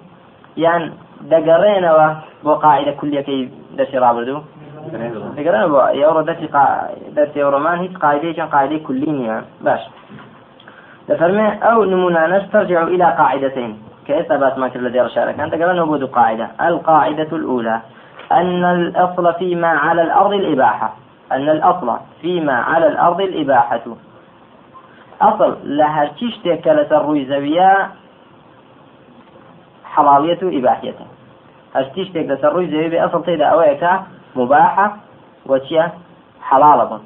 يعني 0.58 0.92
دقرينوا 1.22 2.14
بو 2.44 2.54
قاعدة 2.54 2.92
كلية 2.92 3.22
كي 3.22 3.50
درسي 3.78 3.98
رابردو. 3.98 4.42
دقرينوا 5.38 5.68
بو 5.68 5.80
يورو 6.00 6.22
درسي 6.22 6.48
قا... 6.48 6.90
درسي 7.16 7.40
يورومان 7.40 7.80
هيك 7.80 7.98
قاعدة 7.98 8.46
قاعدة 8.46 8.78
كلين 8.78 9.22
يعني. 9.22 9.46
باش. 9.62 9.80
لفرمي 11.10 11.48
أو 11.64 11.84
نمونانش 11.84 12.44
ترجع 12.54 12.84
إلى 12.84 13.04
قاعدتين. 13.04 13.78
كيف 14.08 14.32
أثبت 14.32 14.58
ما 14.58 14.68
كل 14.68 14.80
الذي 14.80 15.00
رشارك 15.00 15.40
أنت 15.40 15.54
قال 15.54 15.80
وجود 15.82 16.04
قاعدة. 16.04 16.48
القاعدة 16.62 17.30
الأولى. 17.34 17.82
أن 18.32 18.64
الأصل 18.64 19.34
فيما 19.34 19.68
على 19.68 20.02
الأرض 20.02 20.34
الإباحة. 20.34 20.94
أن 21.32 21.50
الأصل 21.50 21.98
فيما 22.22 22.54
على 22.54 22.88
الأرض 22.88 23.22
الإباحة. 23.22 23.82
أصل 25.22 25.58
لها 25.64 26.06
تشتك 26.06 26.68
لسروي 26.68 27.26
زوية 27.26 27.90
حلالية 29.90 30.40
إباحية 30.44 30.96
هشتشتك 31.76 32.18
لسروي 32.18 32.68
زوية 32.68 32.90
بأصل 32.90 33.24
تيدا 33.26 33.46
أويك 33.46 33.90
مباحة 34.36 34.96
وشيا 35.46 35.92
حلالة 36.42 37.00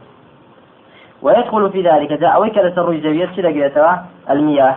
ويدخل 1.21 1.71
في 1.71 1.81
ذلك 1.81 2.13
جاء 2.13 2.35
أويك 2.35 2.57
لسروي 2.57 3.01
زوية 3.01 3.25
شتك 3.25 3.71
المياه 4.29 4.75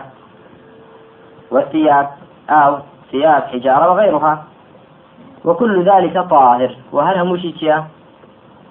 والثياب 1.51 2.09
أو 2.49 2.77
ثياب 3.11 3.43
حجارة 3.43 3.91
وغيرها. 3.91 4.43
وكل 5.45 5.83
ذلك 5.83 6.17
طاهر. 6.17 6.75
وهل 6.91 7.17
هم 7.17 7.37
شيء 7.37 7.83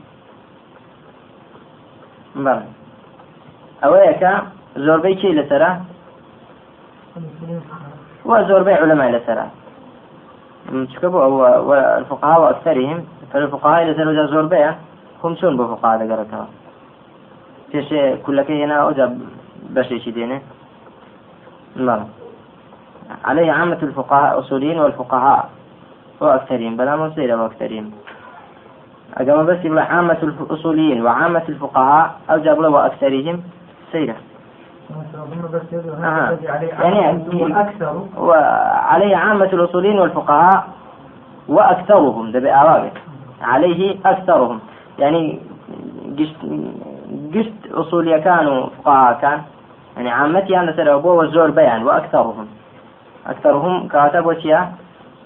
بلى 2.36 2.62
أويك 3.84 4.28
زوربي 4.76 5.20
شيء 5.20 5.34
لسرة 5.34 5.80
وزوربي 8.24 8.72
علماء 8.74 9.10
لسرة 9.10 9.50
والفقهاء 11.68 12.40
وأكثرهم 12.40 13.04
فالفقهاء 13.32 13.84
لسرة 13.84 14.26
زوربي 14.26 14.70
هم 15.24 15.36
شون 15.36 15.56
بفقهاء 15.56 15.98
لقرتها 16.02 16.48
پێشێ 17.72 18.02
كلك 18.26 18.50
هنا 18.62 18.76
ئەوجا 18.82 19.06
بەشێکی 19.74 20.12
دێنێ. 20.16 20.38
بەڵێ 21.86 22.06
عليه 23.28 23.52
عامة 23.52 23.80
الفقهاء 23.88 24.38
أصوليين 24.40 24.78
والفقهاء 24.80 25.40
وأكثرين 26.20 26.76
بلا 26.76 26.94
مصير 26.96 27.30
وأكثرين 27.40 27.86
أجمع 29.16 29.42
بس 29.42 29.58
يقول 29.64 29.78
عامة 29.78 30.18
الأصوليين 30.22 31.04
وعامة 31.04 31.42
الفقهاء 31.48 32.14
أو 32.30 32.38
جاب 32.38 32.60
له 32.60 32.68
وأكثرهم 32.68 33.42
سيرة 33.92 34.16
آه. 36.04 36.38
يعني 36.80 37.60
أكثر 37.60 38.02
وعليه 38.18 39.16
عامة 39.16 39.44
الأصوليين 39.52 39.98
والفقهاء 39.98 40.64
وأكثرهم 41.48 42.32
ده 42.32 42.40
بأعرابه. 42.40 42.90
عليه 43.42 43.96
أكثرهم. 44.06 44.60
يعني 44.98 45.40
قشت 47.34 47.72
أصولي 47.74 48.20
كانوا 48.20 48.66
فقهاء 48.84 49.18
كان. 49.20 49.40
يعني 49.96 50.10
عامتي 50.10 50.58
أنا 50.58 50.76
سر 50.76 50.94
أبوه 50.94 51.12
والزور 51.14 51.50
بيان 51.50 51.82
وأكثرهم. 51.82 52.46
أكثرهم 53.26 53.88
كاتب 53.88 54.26
وشيا 54.26 54.72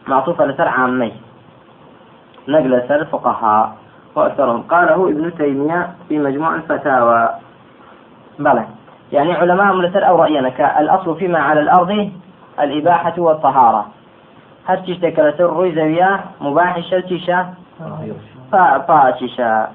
معطوفة 0.07 0.45
لسر 0.47 0.69
عامي. 0.69 1.13
نقل 2.49 2.83
سر 2.89 3.05
فقهاء 3.05 3.73
وأكثرهم. 4.15 4.63
قاله 4.63 5.09
ابن 5.09 5.35
تيمية 5.35 5.91
في 6.09 6.19
مجموع 6.19 6.55
الفتاوى. 6.55 7.29
بلى. 8.39 8.65
يعني 9.13 9.35
علماء 9.35 9.75
لسر 9.75 10.09
أو 10.09 10.23
رأينا 10.23 10.81
الأصل 10.81 11.17
فيما 11.17 11.39
على 11.39 11.61
الأرض 11.61 12.11
الإباحة 12.61 13.15
والطهارة. 13.19 13.87
تشتكى 14.87 15.23
لسر 15.23 15.45
روي 15.45 15.75
زويا 15.75 16.21
مباح 16.41 16.77
الشلتشة 16.77 17.47
فاششة 18.89 19.69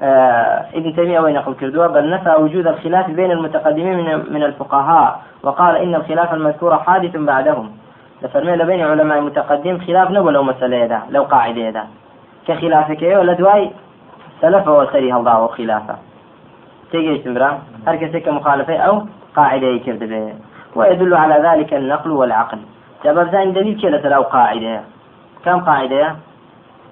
آه 0.00 0.66
ابن 0.74 0.96
تيمية 0.96 1.20
وين 1.20 1.34
يقول 1.34 1.54
كردوا؟ 1.54 1.86
بل 1.86 2.10
نفى 2.10 2.34
وجود 2.38 2.66
الخلاف 2.66 3.10
بين 3.10 3.30
المتقدمين 3.30 3.96
من, 3.96 4.32
من 4.32 4.42
الفقهاء. 4.42 5.20
وقال 5.42 5.76
إن 5.76 5.94
الخلاف 5.94 6.34
المذكور 6.34 6.76
حادث 6.76 7.16
بعدهم. 7.16 7.70
لفرمي 8.22 8.64
بين 8.64 8.80
علماء 8.80 9.18
المتقدم 9.18 9.78
خلاف 9.78 10.10
نبو 10.10 10.30
لو 10.30 10.42
مسألة 10.42 10.84
هذا 10.84 11.02
لو 11.10 11.22
قاعدة 11.22 11.68
هذا 11.68 11.84
كخلافك 12.46 13.02
ولا 13.02 13.32
دواي 13.32 13.70
سلف 14.40 14.68
وسري 14.68 15.14
الله 15.14 15.46
خلافة. 15.46 15.96
تيجي 16.90 17.16
استمرار 17.16 17.58
هل 17.86 17.96
كسك 17.96 18.28
مخالفة 18.28 18.76
أو 18.76 19.06
قاعدة 19.36 19.66
يكرد 19.66 19.98
به. 19.98 20.34
ويدل 20.76 21.14
على 21.14 21.36
ذلك 21.48 21.74
النقل 21.74 22.10
والعقل. 22.10 22.58
جبر 23.04 23.24
ثاني 23.24 23.50
دليل 23.52 23.80
كلا 23.80 24.16
أو 24.16 24.22
قاعدة. 24.22 24.80
كم 25.44 25.60
قاعدة؟ 25.60 26.16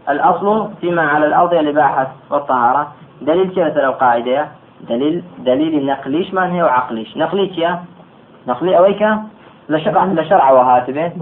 الأصل 0.09 0.71
فيما 0.81 1.03
على 1.03 1.27
الأرض 1.27 1.55
الإباحة 1.55 2.07
والطهارة. 2.31 2.93
دليل 3.23 3.49
كيف 3.51 3.77
لو 3.77 3.93
قاعدة؟ 3.93 4.49
دليل 4.89 5.23
دليل 5.39 5.87
نقليش 5.87 6.35
من 6.35 6.51
هي 6.51 6.63
وعقليش 6.63 7.17
نقليش 7.17 7.59
يا؟ 7.59 7.83
نقلي 8.49 8.79
أويك؟ 8.79 9.03
لشرع 9.71 10.05
لشرع 10.05 10.51
وهاتبه. 10.51 11.13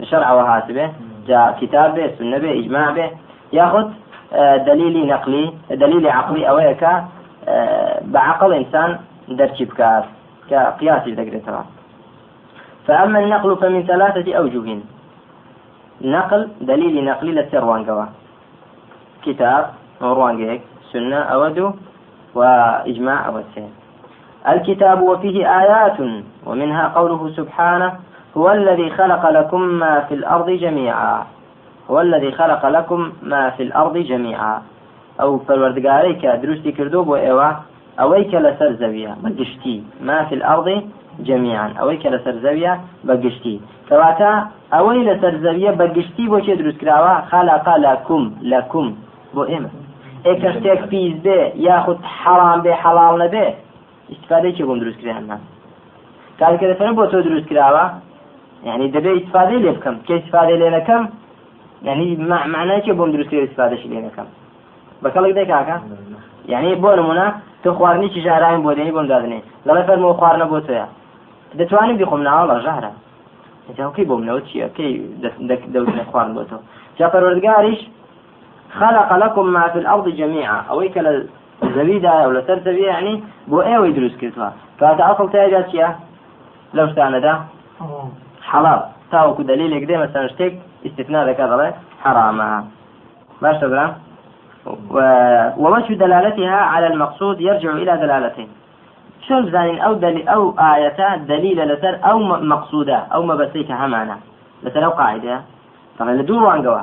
لشرع 0.00 0.32
وهاتبه. 0.32 0.86
جاء 1.26 1.58
كتاب 1.60 1.94
به 1.94 2.10
سنة 2.18 2.38
به 2.38 2.52
إجماع 2.60 2.90
به. 2.90 3.10
ياخذ 3.52 3.86
آه، 4.32 4.56
دليل 4.56 5.06
نقلي 5.06 5.44
دليل 5.70 6.04
عقلي. 6.08 6.48
أويك 6.48 6.82
آه، 7.48 8.00
بعقل 8.04 8.52
إنسان 8.52 8.98
بكاس 9.28 10.04
كقياس 10.50 11.08
ذكر 11.08 11.62
فأما 12.86 13.18
النقل 13.18 13.56
فمن 13.56 13.82
ثلاثة 13.86 14.34
أوجه 14.34 14.78
نقل 16.00 16.48
دليل 16.60 17.04
نقلي 17.04 17.32
للسروان 17.32 17.84
قوا 17.84 18.04
كتاب 19.22 19.64
روانجيك 20.02 20.62
سنة 20.92 21.16
أودو 21.16 21.72
وإجماع 22.34 23.26
أودسين 23.26 23.79
الكتاب 24.48 25.02
وفيه 25.02 25.60
آيات 25.60 25.96
ومنها 26.46 26.88
قوله 26.88 27.30
سبحانه 27.36 27.92
هو 28.36 28.52
الذي 28.52 28.90
خلق 28.90 29.30
لكم 29.30 29.60
ما 29.60 30.00
في 30.00 30.14
الأرض 30.14 30.50
جميعا. 30.50 31.26
هو 31.90 32.00
الذي 32.00 32.32
خلق 32.32 32.66
لكم 32.66 33.12
ما 33.22 33.50
في 33.50 33.62
الأرض 33.62 33.96
جميعا. 33.98 34.62
أو 35.20 35.38
فالوردقاريك 35.38 36.26
دروستي 36.26 36.72
كردوب 36.72 37.08
وإيوا 37.08 37.50
أويك 38.00 38.34
لسر 38.34 38.72
زوية 38.72 39.16
بقشتي 39.22 39.84
ما 40.00 40.24
في 40.24 40.34
الأرض 40.34 40.82
جميعا. 41.20 41.74
أويك 41.80 42.06
لسر 42.06 42.32
زوية 42.32 42.80
بقشتي 43.04 43.60
كواتا 43.88 44.46
أوي 44.74 45.04
لسر 45.04 45.36
زوية 45.36 45.70
بقشتي 45.70 46.26
بوشي 46.26 46.54
دروس 46.54 46.76
كراوا 46.76 47.20
خلق 47.20 47.76
لكم 47.76 48.32
لكم 48.42 48.94
ئێمە. 49.36 49.70
ئێکە 50.26 50.50
شتێک 50.56 50.80
پیس 50.90 51.14
بێ 51.24 51.38
یاخود 51.66 51.98
حەڵام 52.20 52.58
بێ 52.64 52.72
حەڵال 52.82 53.14
نەبێ؟ 53.22 53.46
استفادەیەکی 54.14 54.62
بۆم 54.68 54.78
دروستکریان 54.82 55.24
هەست 55.32 55.46
کارکە 56.40 56.66
دەفەرم 56.72 56.94
بۆ 56.98 57.04
تۆ 57.12 57.18
دروست 57.26 57.46
کراوە 57.50 57.84
یعنی 58.68 58.84
دەبێت 58.94 59.16
استفادەی 59.20 59.58
لێ 59.64 59.72
بکەم. 59.76 59.96
کە 60.06 60.12
استفادەی 60.20 60.56
لێ 60.62 60.68
نەکەم 60.76 61.02
یعنی 61.88 62.04
معناکە 62.54 62.92
بۆم 62.98 63.10
دروستی 63.14 63.40
استفادەش 63.46 63.82
لێ 63.90 64.00
نەکەم؟ 64.06 64.28
بەکەڵک 65.02 65.32
دەکاکە 65.40 65.76
یعنی 66.52 66.70
بۆ 66.82 66.90
نمونە 66.98 67.26
تۆ 67.62 67.68
خواردنیی 67.76 68.20
ژارایم 68.26 68.60
بۆ 68.66 68.70
دێنی 68.76 68.92
بۆم 68.96 69.06
دادنێ. 69.12 69.40
لەڵێ 69.66 69.82
فەرمەوە 69.88 70.14
خواردنە 70.18 70.46
بۆ 70.52 70.58
تۆیە. 70.66 70.86
دەتوانم 71.58 71.96
بخۆم 72.00 72.20
ناوە 72.28 72.44
لە 72.50 72.56
ژارە 72.66 72.92
جاوکەی 73.78 74.04
بۆم 74.10 74.22
نەوە 74.28 74.40
چییە؟ 74.48 74.66
کەی 74.76 74.90
دەوتنە 75.74 76.04
خواردن 76.10 76.34
بۆ 76.38 76.42
تۆ. 76.50 76.56
جا 76.98 77.06
پەروەردگاریش 77.12 77.80
خلق 78.80 79.10
لكم 79.22 79.46
ما 79.56 79.64
في 79.72 79.78
الأرض 79.82 80.06
جميعا. 80.20 80.58
أو 80.70 80.78
كلا 80.94 81.12
زبيدة 81.62 82.08
أو 82.08 82.30
لسر 82.30 82.68
يعني 82.68 83.22
بو 83.48 83.60
إيه 83.60 83.78
ويدرس 83.78 84.16
كتوا 84.16 84.48
فهذا 84.78 85.12
أصل 85.12 85.30
تاجات 85.30 85.74
لو 86.74 86.84
استانا 86.84 87.18
ده 87.18 87.40
حلال 88.42 88.80
تاوكو 89.12 89.42
دليل 89.42 89.78
كده 89.78 89.98
مثلا 89.98 90.24
اشتك 90.24 90.58
استثناء 90.86 91.28
ذكر 91.28 91.72
حرامها 92.04 92.64
باش 93.42 93.56
تقرأ 93.56 93.94
ووجه 95.56 95.94
دلالتها 95.94 96.56
على 96.56 96.86
المقصود 96.86 97.40
يرجع 97.40 97.70
إلى 97.70 97.96
دلالتين 97.96 98.48
شو 99.28 99.42
بزانين 99.42 99.78
أو 99.80 99.92
دليل 99.92 100.28
أو 100.28 100.54
آية 100.58 101.16
دليل 101.16 101.68
لسر 101.68 101.98
أو 102.04 102.18
مقصودة 102.54 102.96
أو 102.96 103.22
مبسيك 103.22 103.70
همانا 103.70 104.16
لسر 104.62 104.84
أو 104.84 104.90
قاعدة 104.90 105.40
طبعا 105.98 106.12
لدور 106.12 106.42
وانقوا 106.42 106.80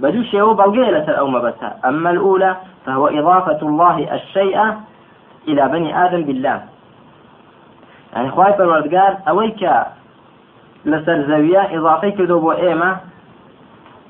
بدو 0.00 0.22
شيء 0.22 0.52
بلغي 0.52 0.90
لسر 0.90 1.18
أو 1.18 1.26
مبسا 1.26 1.76
أما 1.84 2.10
الأولى 2.10 2.56
فهو 2.86 3.06
إضافة 3.06 3.58
الله 3.62 4.14
الشيء 4.14 4.74
إلى 5.48 5.68
بني 5.68 6.04
آدم 6.04 6.22
بالله. 6.22 6.62
يعني 8.14 8.30
خواهي 8.30 8.54
الوردقار 8.54 9.16
أويك 9.28 9.70
لسر 10.84 11.26
زاوية 11.28 11.78
إضافي 11.78 12.10
كذو 12.10 12.40
بو 12.40 12.52
إيمة 12.52 12.96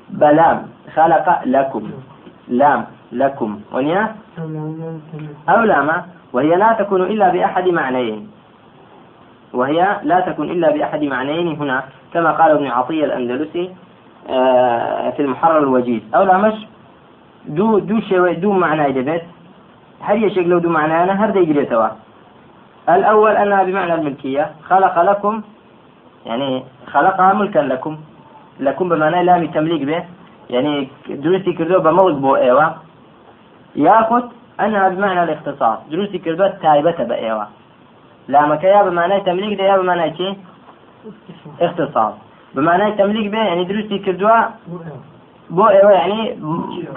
بلام 0.09 0.67
خلق 0.95 1.41
لكم 1.45 1.91
لام 2.47 2.85
لكم. 3.11 3.59
ونيا 3.73 4.15
أو 5.49 5.61
لام 5.63 5.89
وهي 6.33 6.55
لا 6.55 6.73
تكون 6.73 7.01
إلا 7.01 7.29
بأحد 7.29 7.67
معنيين. 7.67 8.31
وهي 9.53 9.99
لا 10.03 10.19
تكون 10.19 10.49
إلا 10.49 10.71
بأحد 10.71 11.03
معنيين 11.03 11.55
هنا 11.55 11.83
كما 12.13 12.31
قال 12.31 12.51
ابن 12.51 12.67
عطية 12.67 13.05
الأندلسي 13.05 13.75
آه، 14.29 15.09
في 15.09 15.21
المحرر 15.21 15.57
الوجيز. 15.57 16.01
أو 16.15 16.23
لا 16.23 16.53
مش 17.45 17.55
دو 17.57 17.79
دو 17.79 17.99
شيء 17.99 18.39
دو 18.39 18.51
معنى 18.51 18.91
دبت 18.91 19.23
هل 20.01 20.23
يشكل 20.23 20.49
لو 20.49 20.59
دو 20.59 20.69
معنى 20.69 21.03
أنا 21.03 21.25
هرد 21.25 21.35
يجري 21.35 21.65
توا 21.65 21.87
الأول 22.89 23.31
أنها 23.31 23.63
بمعنى 23.63 23.93
الملكية. 23.93 24.51
خلق 24.69 25.01
لكم 25.01 25.41
يعني 26.25 26.63
خلقها 26.87 27.33
ملكا 27.33 27.59
لكم. 27.59 27.97
لكم 28.59 28.89
بمعنى 28.89 29.23
لا 29.23 29.45
تمليك 29.45 29.83
به 29.83 30.03
يعني 30.49 30.89
دروسي 31.09 31.53
كردو 31.53 31.79
بملك 31.79 32.15
بو 32.15 32.35
ايوه 32.35 32.75
ياخذ 33.75 34.23
انها 34.59 34.89
بمعنى 34.89 35.23
الاختصاص. 35.23 35.77
دروسي 35.91 36.17
كردو 36.17 36.47
تايبة 36.61 37.03
بايوه 37.03 37.47
لا 38.27 38.45
مكا 38.45 38.67
يا 38.67 38.83
بمعنى 38.83 39.21
تمليك 39.21 39.57
ده 39.59 39.63
يا 39.63 39.77
بمعنى 39.77 40.17
شيء 40.17 40.37
اختصاص. 41.61 42.13
بمعنى 42.55 42.91
تمليك 42.91 43.31
به 43.31 43.37
يعني 43.37 43.63
دروسي 43.65 43.97
كردو 45.49 45.55
بو 45.55 45.67
أيوه 45.67 45.91
يعني 45.91 46.37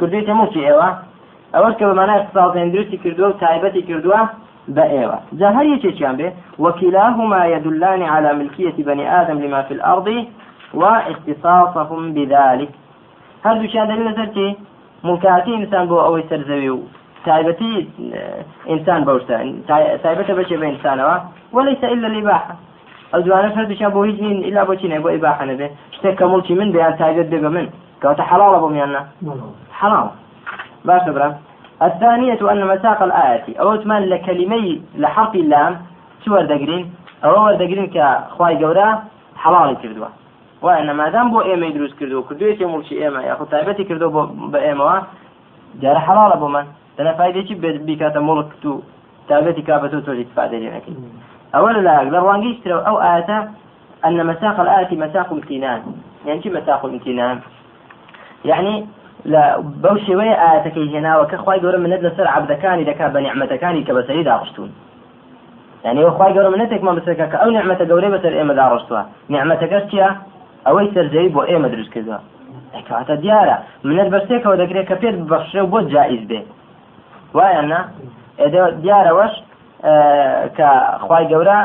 كردو 0.00 0.20
تموشي 0.20 0.66
أيوه 0.66 0.98
اول 1.54 1.74
بمعنى 1.80 2.22
اختصاص 2.22 2.56
يعني 2.56 2.70
دروسي 2.70 2.96
كردو 2.96 3.30
تايبة 3.30 3.80
كردو 3.88 4.12
بأيوة 4.68 5.18
جا 5.32 5.48
هل 5.48 5.78
يشيشان 5.78 6.16
به 6.16 6.32
وكلاهما 6.58 7.46
يدلان 7.46 8.02
على 8.02 8.32
ملكية 8.32 8.84
بني 8.84 9.20
آدم 9.20 9.38
لما 9.38 9.62
في 9.62 9.74
الأرض 9.74 10.26
واختصاصهم 10.74 12.12
بذلك. 12.14 12.68
هەردووشیان 13.44 13.86
دەبێت 13.90 14.06
لەسەر 14.08 14.28
چی؟ 14.34 14.56
ملکاتی 15.04 15.52
ئینسان 15.58 15.84
بۆ 15.90 15.96
ئەوەی 16.06 16.24
سەرزەوی 16.30 16.70
و 16.74 16.78
تایبەتی 17.26 17.72
ئینسان 18.70 19.00
بەوشە 19.06 19.36
تایبەتە 20.04 20.32
بەچێ 20.38 20.56
بە 20.60 20.66
ئینسانەوە؟ 20.70 21.16
وەلەیسە 21.54 21.86
ئللا 21.92 22.08
الإباحة. 22.12 22.54
بۆ 23.94 24.00
هیچ 24.08 24.18
نین 24.24 24.38
ئللا 24.46 24.62
بۆچی 24.68 24.88
نێ 24.92 24.98
بۆ 25.04 25.08
ئیباحە 25.14 25.44
نەبێ. 25.50 25.68
شتێک 25.96 26.14
کە 26.18 26.24
مڵکی 26.32 26.54
من 26.60 26.68
بەیان 26.74 26.94
تایبەت 27.00 27.28
بێ 27.32 27.38
بە 27.44 27.50
من. 27.56 27.66
کەواتە 28.00 28.22
حەڵاڵە 28.30 28.58
بۆ 28.62 28.68
میاننا 28.74 29.02
حەڵاڵ 29.80 30.06
باشە 30.88 31.10
برا 31.16 31.34
الثانية 31.82 32.52
أن 32.52 32.66
مساق 32.66 33.02
الآية. 33.02 33.58
أو 33.60 33.76
تمان 33.76 34.02
لكلمي 34.02 34.82
لحرف 34.96 35.34
اللام. 35.34 35.76
شو 36.24 36.34
وردقرين 36.34 36.94
أو 37.24 37.44
وردقرين 37.44 37.86
كخواي 37.94 38.56
جورا. 38.56 39.02
حلال 39.36 39.76
كردوا. 39.82 40.06
وأن 40.62 40.90
ما 40.90 41.08
دام 41.08 41.30
بو 41.30 41.40
إيمي 41.40 41.70
دروس 41.70 41.94
كردو 41.94 42.22
كردو 42.22 42.46
يتي 42.46 42.64
ملشي 42.64 43.04
إيما 43.04 43.22
ياخو 43.22 43.44
تايبتي 43.44 43.84
كردو 43.84 44.10
بإيما 44.52 45.02
جار 45.82 45.98
حلال 45.98 46.32
أبو 46.32 46.48
من. 46.48 46.66
أنا 47.00 47.12
فايدة 47.12 47.44
شي 47.46 47.54
بكاتا 47.54 48.20
ملك 48.20 48.50
تو 48.62 48.80
تايبتي 49.28 49.62
كابتو 49.62 50.00
تولي 50.00 50.24
تفادة 50.24 50.58
لنك 50.58 50.82
أولا 51.54 51.78
لا 51.78 51.96
أقدر. 52.02 52.24
وانجيش 52.24 52.66
أو 52.66 52.98
آتا 52.98 53.38
أن 54.06 54.26
مساق 54.26 54.60
الآية 54.60 54.98
مساق 54.98 55.32
امتنان. 55.32 55.82
يعني 56.26 56.42
شو 56.42 56.50
مساق 56.50 56.86
یعنی 58.44 58.74
لە 59.32 59.42
بەو 59.82 59.96
شێوەیە 60.06 60.36
ئاەتەکەی 60.42 60.90
هێناوە 60.94 61.24
کە 61.30 61.36
خخوای 61.40 61.60
گەورە 61.60 61.78
منەت 61.84 62.00
لەسەر 62.06 62.26
عبدەکانی 62.36 62.84
دەکا 62.90 63.06
بە 63.14 63.18
نیحمەتەکانی 63.24 63.84
کە 63.86 63.92
بەسەری 63.96 64.24
داخشتون 64.30 64.70
یعنی 65.84 66.10
خخوای 66.10 66.34
گەورە 66.34 66.50
منەتێکمان 66.54 66.94
بسەکە 66.98 67.26
کە 67.32 67.36
ئەو 67.42 67.50
نیحمەتە 67.56 67.84
گەورەی 67.90 68.10
بەسەر 68.14 68.32
ئێمە 68.38 68.54
داڕشتووە. 68.60 69.02
نیحمەتەکەش 69.32 69.84
چیە 69.90 70.08
ئەوەی 70.66 70.88
سەررجەی 70.94 71.28
بۆ 71.34 71.42
ئێمە 71.50 71.68
دروست 71.74 71.90
کردووە. 71.94 72.18
ئەکاتە 72.74 73.14
دیارە. 73.22 73.56
منەت 73.88 74.08
بەرسێکەوە 74.14 74.56
دەکرێت 74.62 74.86
کە 74.90 74.96
پێت 75.02 75.16
بەخشێ 75.30 75.62
بۆ 75.72 75.78
جائیز 75.92 76.22
بێ. 76.30 76.40
وایە 77.36 77.62
نا؟ 77.70 77.80
دیارەوەش 78.84 79.34
کە 80.56 80.68
خخوای 81.00 81.24
گەورە 81.32 81.58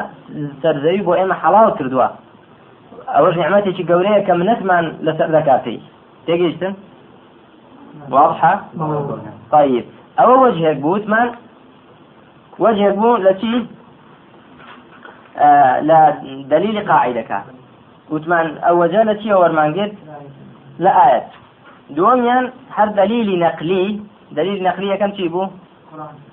سەررجەوی 0.61 1.05
بۆ 1.07 1.13
ئێمە 1.19 1.35
حڵاو 1.41 1.75
کردووە. 1.77 2.07
ئەوەش 3.15 3.35
نیحمەتێکی 3.41 3.83
گەورەیە 3.89 4.19
کە 4.27 4.33
منەتمان 4.39 4.85
لەسەر 5.05 5.29
دەکاتی 5.37 5.77
تێگەیشتن 6.27 6.73
واضحة؟ 8.11 8.53
طيب. 9.51 9.85
أو 10.19 10.45
وجهك 10.45 10.77
بوتمان 10.77 11.29
وجهك 12.59 12.93
بو 12.93 13.15
لتي 13.15 13.65
آه 15.37 15.79
لا 15.79 15.99
دليل 16.49 16.87
قاعدة 16.87 17.21
كان 17.21 17.43
وتمان 18.11 18.47
ئەوەجە 18.67 19.01
لە 19.09 19.15
چیە 19.21 19.35
وەرمانگرت 19.41 19.93
لە 20.83 20.91
ئاەت 20.97 21.27
دووەمیان 21.95 22.45
هەر 22.77 22.89
دلیلی 22.99 23.35
نەقلی 23.45 24.01
دلیل 24.37 24.63
نقلي 24.67 24.97
كم 24.97 25.11
تيبو 25.11 25.43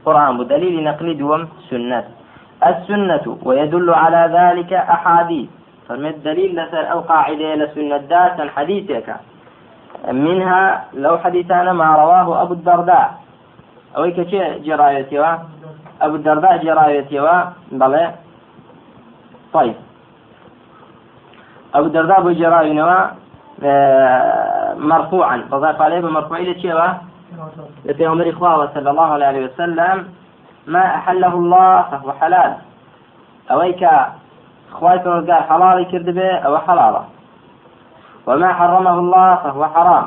قرآن 0.05 0.37
دليل 0.55 0.85
نقلي 0.85 1.15
دوم 1.15 1.49
سنة. 1.71 2.05
السنة 2.71 3.25
ويدل 3.43 3.91
على 4.03 4.23
ذلك 4.39 4.73
أحاديث. 4.73 5.49
فرمت 5.89 6.17
دليل 6.25 6.51
لسر 6.59 6.93
أو 6.93 7.01
قاعدة 7.01 7.55
لسنة 7.55 7.97
داسا 7.97 8.45
حديثك. 8.57 9.09
منها 10.13 10.85
لو 10.95 11.19
حديثان 11.19 11.71
ما 11.71 11.97
رواه 11.97 12.43
أبو 12.43 12.53
الدرداء. 12.55 13.15
أو 13.97 14.11
كشيء 14.11 14.63
جرايتي 14.63 15.39
أبو 16.03 16.15
الدرداء 16.15 16.57
جرايتي 16.57 17.43
بلى. 17.73 18.15
طيب. 19.53 19.75
أبو 21.75 21.87
الدرداء 21.87 22.23
بجراينوا 22.23 23.07
آه، 23.65 24.75
مرفوعا. 24.75 25.45
وضاف 25.53 25.83
عليه 25.83 26.01
بمرفوع 26.01 26.39
إلى 26.39 26.61
شيء 26.61 26.75
في 27.97 28.07
عمر 28.07 28.31
إخوة 28.31 28.75
صلى 28.75 28.91
الله 28.91 29.13
عليه 29.13 29.45
وسلم. 29.45 30.09
ما 30.67 30.85
أحله 30.95 31.35
الله 31.35 31.83
فهو 31.83 32.13
حلال. 32.13 32.55
أويك 33.51 33.89
خوايك 34.73 35.03
قال 35.03 35.33
حلال 35.33 35.91
كردبه 35.91 36.37
أو 36.37 36.59
حلاله 36.59 37.05
وما 38.27 38.53
حرمه 38.53 38.99
الله 38.99 39.35
فهو 39.35 39.67
حرام. 39.67 40.07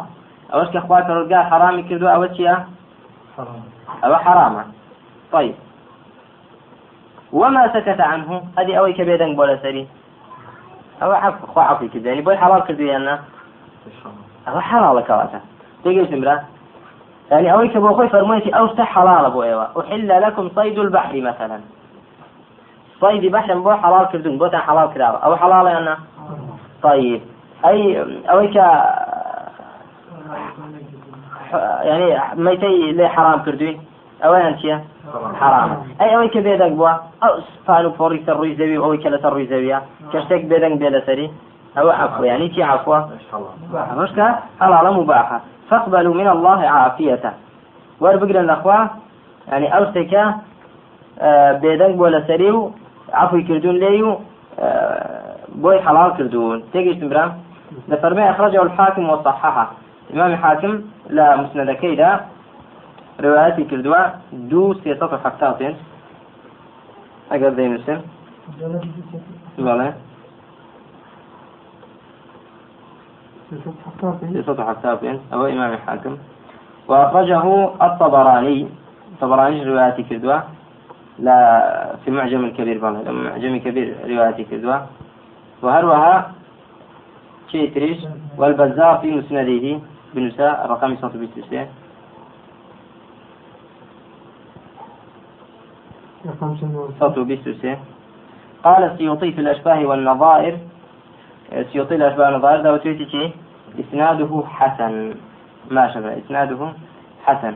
أوش 0.53 0.67
كخوايك 0.67 1.05
قال 1.05 1.35
حرام 1.35 1.87
كردو 1.87 2.07
أو 2.07 2.27
شيء 2.33 2.57
أو 4.03 4.15
حرامة. 4.15 4.65
طيب. 5.31 5.55
وما 7.33 7.73
سكت 7.73 8.01
عنه؟ 8.01 8.43
هذه 8.57 8.75
أويك 8.75 9.01
بيدنك 9.01 9.35
بولا 9.35 9.57
سري. 9.57 9.87
أو 11.03 11.11
عفو 11.11 11.47
خو 11.47 11.59
عفو 11.59 11.87
كذا 11.87 12.07
يعني 12.07 12.21
بوي 12.21 12.37
حلال 12.37 12.63
كذا 12.63 12.95
أنا 12.95 13.19
أو 14.47 14.59
حلال 14.59 15.05
كواتا. 15.05 15.41
تيجي 15.83 16.05
سمرة 16.05 16.43
يعني 17.31 17.53
أوي 17.53 17.67
كبو 17.67 17.93
خوي 17.93 18.09
فرميتي 18.09 18.49
أو 18.49 18.67
حلال 18.67 19.25
أبو 19.25 19.43
إيوة 19.43 19.69
أحل 19.79 20.21
لكم 20.21 20.49
صيد 20.55 20.79
البحر 20.79 21.21
مثلا. 21.21 21.59
صيد 23.01 23.31
بحر 23.31 23.59
بو 23.59 23.73
حلال 23.73 24.07
كردون. 24.07 24.37
بوتا 24.37 24.57
حلال 24.57 24.93
كراوة 24.93 25.17
أو 25.17 25.35
حلال 25.35 25.67
أنا 25.67 25.97
طيب. 26.83 27.21
أي 27.65 28.05
أويك 28.29 28.55
يعني 31.83 32.21
ميتي 32.35 32.91
لي 32.91 33.09
حرام 33.09 33.39
كردوي 33.45 33.79
ئەویان 34.23 34.55
چیە 34.61 34.77
حرام. 35.41 35.69
ئەی 35.99 36.09
ئەوەی 36.13 36.29
کە 36.33 36.39
بێدەنگ 36.47 36.73
بووە؟ 36.79 36.93
ئەو 37.23 37.33
سپان 37.53 37.85
و 37.85 37.95
پۆڕی 37.97 38.19
سەر 38.25 38.35
ڕووی 38.39 38.55
زەوی 38.59 38.81
ئەوەی 38.83 38.99
کە 39.03 39.09
لەسەر 39.13 39.31
ڕووی 39.35 39.49
زەویە. 39.53 39.79
کە 40.11 40.17
شتێک 40.23 40.43
بێدەنگ 40.51 40.75
بێ 40.81 40.89
لەسەری. 40.95 41.27
ئەوە 41.77 41.93
عفویانی 42.03 42.49
چی 42.53 42.61
عفوە؟ 42.71 42.99
مشکە 43.99 44.27
هەڵاڵە 44.61 44.91
مباحە. 44.99 45.37
فقبلوا 45.69 46.13
من 46.21 46.27
الله 46.35 46.59
عافيته 46.75 47.31
وەربگرن 48.03 48.45
لەخوا. 48.51 48.79
يعني 49.51 49.67
ئەو 49.73 49.83
شتێکە 49.89 50.23
بێدەنگ 51.61 51.93
بۆ 51.99 52.07
لەسەری 52.15 52.49
و 52.57 52.61
عفوی 53.21 53.43
کردوون 53.49 53.75
لێی 53.83 54.01
و 54.07 54.11
بۆی 55.63 55.79
حەڵاو 55.85 56.11
کردوون. 56.17 56.59
تێگەیشتم 56.73 57.07
برام؟ 57.11 57.31
لفرمي 57.87 58.29
أخرجه 58.29 58.63
الحاكم 58.63 59.09
وصححه. 59.09 59.71
إمام 60.13 60.35
حاكم 60.35 60.81
لا 61.09 61.35
مسند 61.35 61.71
كيدا. 61.71 62.19
رواياتي 63.21 63.63
كردوا 63.63 63.97
دو 64.33 64.73
سيطة 64.73 65.17
حفتاتين 65.23 65.75
أقر 67.31 67.49
ذي 67.53 67.67
مسلم؟ 67.69 68.01
بله 69.57 69.93
سيطة 74.33 74.63
حفتاتين 74.65 75.19
أو 75.33 75.45
إمام 75.45 75.77
حاكم. 75.77 76.17
وأخرجه 76.87 77.43
الطبراني. 77.81 78.67
الطبراني 79.13 79.63
رواياتي 79.63 80.03
كردوا. 80.03 80.39
لا 81.19 81.37
في 82.05 82.11
معجم 82.11 82.45
الكبير 82.45 82.77
بله 82.81 83.11
معجم 83.11 83.57
كبير 83.57 83.87
رواياتي 84.09 84.43
كردوا. 84.43 84.77
وهروها 85.61 86.31
شيء 87.53 87.73
تريش 87.73 87.97
والبزار 88.37 88.97
في 88.97 89.11
مسنده 89.15 89.79
بنساء 90.13 90.65
الرقم 90.65 90.89
126 90.89 91.67
صوت 96.99 97.19
بيستوسي 97.19 97.77
قال 98.63 98.83
السيوطي 98.83 99.31
في 99.31 99.41
الأشباه 99.41 99.85
والنظائر 99.85 100.57
السيوطي 101.53 101.95
الأشباه 101.95 102.25
والنظائر 102.25 102.61
ده 102.61 102.73
وتويتي 102.73 103.31
إسناده 103.79 104.43
حسن. 104.47 105.13
ما 105.71 105.93
شبه 105.93 106.17
إسناده 106.17 106.73
حسن. 107.25 107.55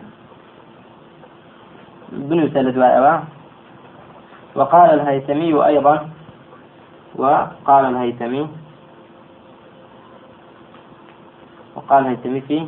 بن 2.12 2.50
سلد 2.54 2.78
وقال 4.56 4.90
الهيثمي 5.00 5.66
أيضا. 5.66 6.10
وقال 7.16 7.86
الهيثمي 7.86 8.48
وقال 11.88 12.06
الهيثمي 12.06 12.42
في؟ 12.42 12.68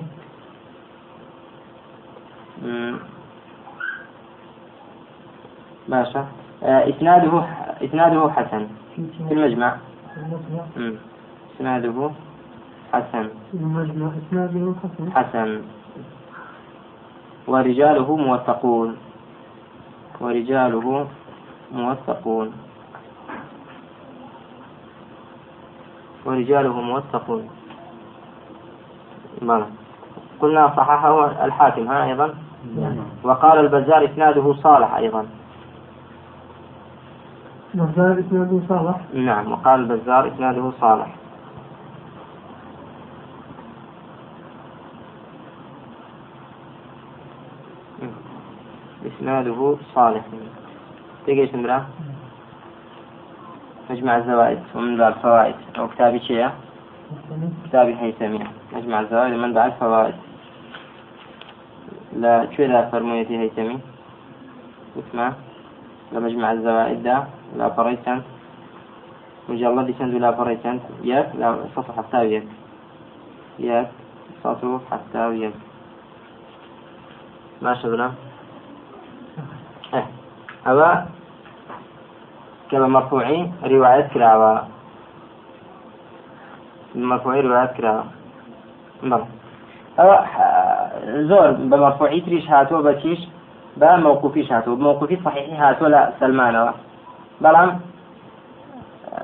ماشى 5.90 6.20
آه، 6.64 6.90
إسناده 6.90 7.44
إسناده 7.84 8.30
حسن. 8.30 8.68
في 9.28 9.34
المجمع. 9.34 9.78
إسناده 11.56 12.12
حسن 12.94 13.30
المجمع 13.54 14.12
إسناده 14.28 14.74
حسن. 14.84 15.12
حسن. 15.12 15.62
ورجاله 17.48 18.16
موثقون. 18.16 18.98
ورجاله 20.22 21.08
موثقون. 21.72 22.52
ورجاله 26.26 26.82
موثقون. 26.82 27.59
بلى 29.42 29.66
قلنا 30.42 30.74
صححه 30.78 31.46
الحاكم 31.46 31.88
ها 31.88 32.06
أيضا. 32.06 32.34
وقال 33.24 33.60
البزار 33.60 34.06
إسناده 34.06 34.54
صالح 34.54 34.96
أيضا. 34.96 35.26
البزار 37.76 38.20
إسناده 38.20 38.60
صالح؟ 38.70 38.96
نعم 39.14 39.52
وقال 39.52 39.80
البزار 39.80 40.28
إسناده 40.28 40.72
صالح. 40.82 41.16
إسناده 49.06 49.76
صالح. 49.96 50.22
تيجي 51.26 51.48
سمرة 51.48 51.86
مجمع 53.90 54.18
الزوائد 54.18 54.60
ومن 54.76 54.98
باب 54.98 55.14
فوائد. 55.14 55.56
أو 55.78 55.88
كتابي 55.88 56.20
شيء؟ 56.20 56.50
كتاب 57.66 57.90
الهيثمي 57.90 58.40
مجمع 58.74 59.00
الزوائد. 59.00 59.34
من 59.34 59.54
بعد 59.54 59.72
الفوائد 59.72 60.16
لا 62.14 62.48
شو 62.58 62.64
لا 62.64 62.90
فرميتي 62.90 63.38
هيثمي 63.38 63.80
اسمع. 65.00 65.34
لمجمع 66.14 66.52
الزوائد. 66.52 67.04
ده 67.04 67.24
لا 67.58 67.70
فريسان 67.70 68.22
مجلد 69.50 69.96
سند 70.00 70.14
لا 70.14 70.32
فريسان 70.32 70.80
ياك 71.04 71.36
لا 71.36 71.66
صفحة 71.76 71.94
حتى 71.98 72.32
ياك 72.32 72.48
ياك 73.60 73.90
صفحة 74.44 74.80
حتى 74.92 75.24
ياك 75.42 75.58
ما 77.62 77.76
شغلة؟ 77.82 78.14
آه 79.94 80.06
أبا. 80.66 81.06
كما 82.72 82.88
مرفوعين 82.88 83.54
رواية 83.64 84.02
كراوة 84.14 84.79
مرفوعي 86.96 87.42
روايات 87.42 87.74
كراوة 87.74 88.04
بەڵ 89.04 89.22
ئەوە 90.00 90.18
زۆر 91.30 91.50
بە 91.70 91.76
مەرفوعی 91.84 92.22
تریش 92.22 92.46
هاتووە 92.50 92.82
بە 92.88 92.94
چیش 93.02 93.20
بە 93.80 93.90
مووقفیش 94.06 94.52
هاتووە 94.52 94.78
مووقفی 94.86 95.18
صحیحی 95.26 95.56
هاتووە 95.58 95.90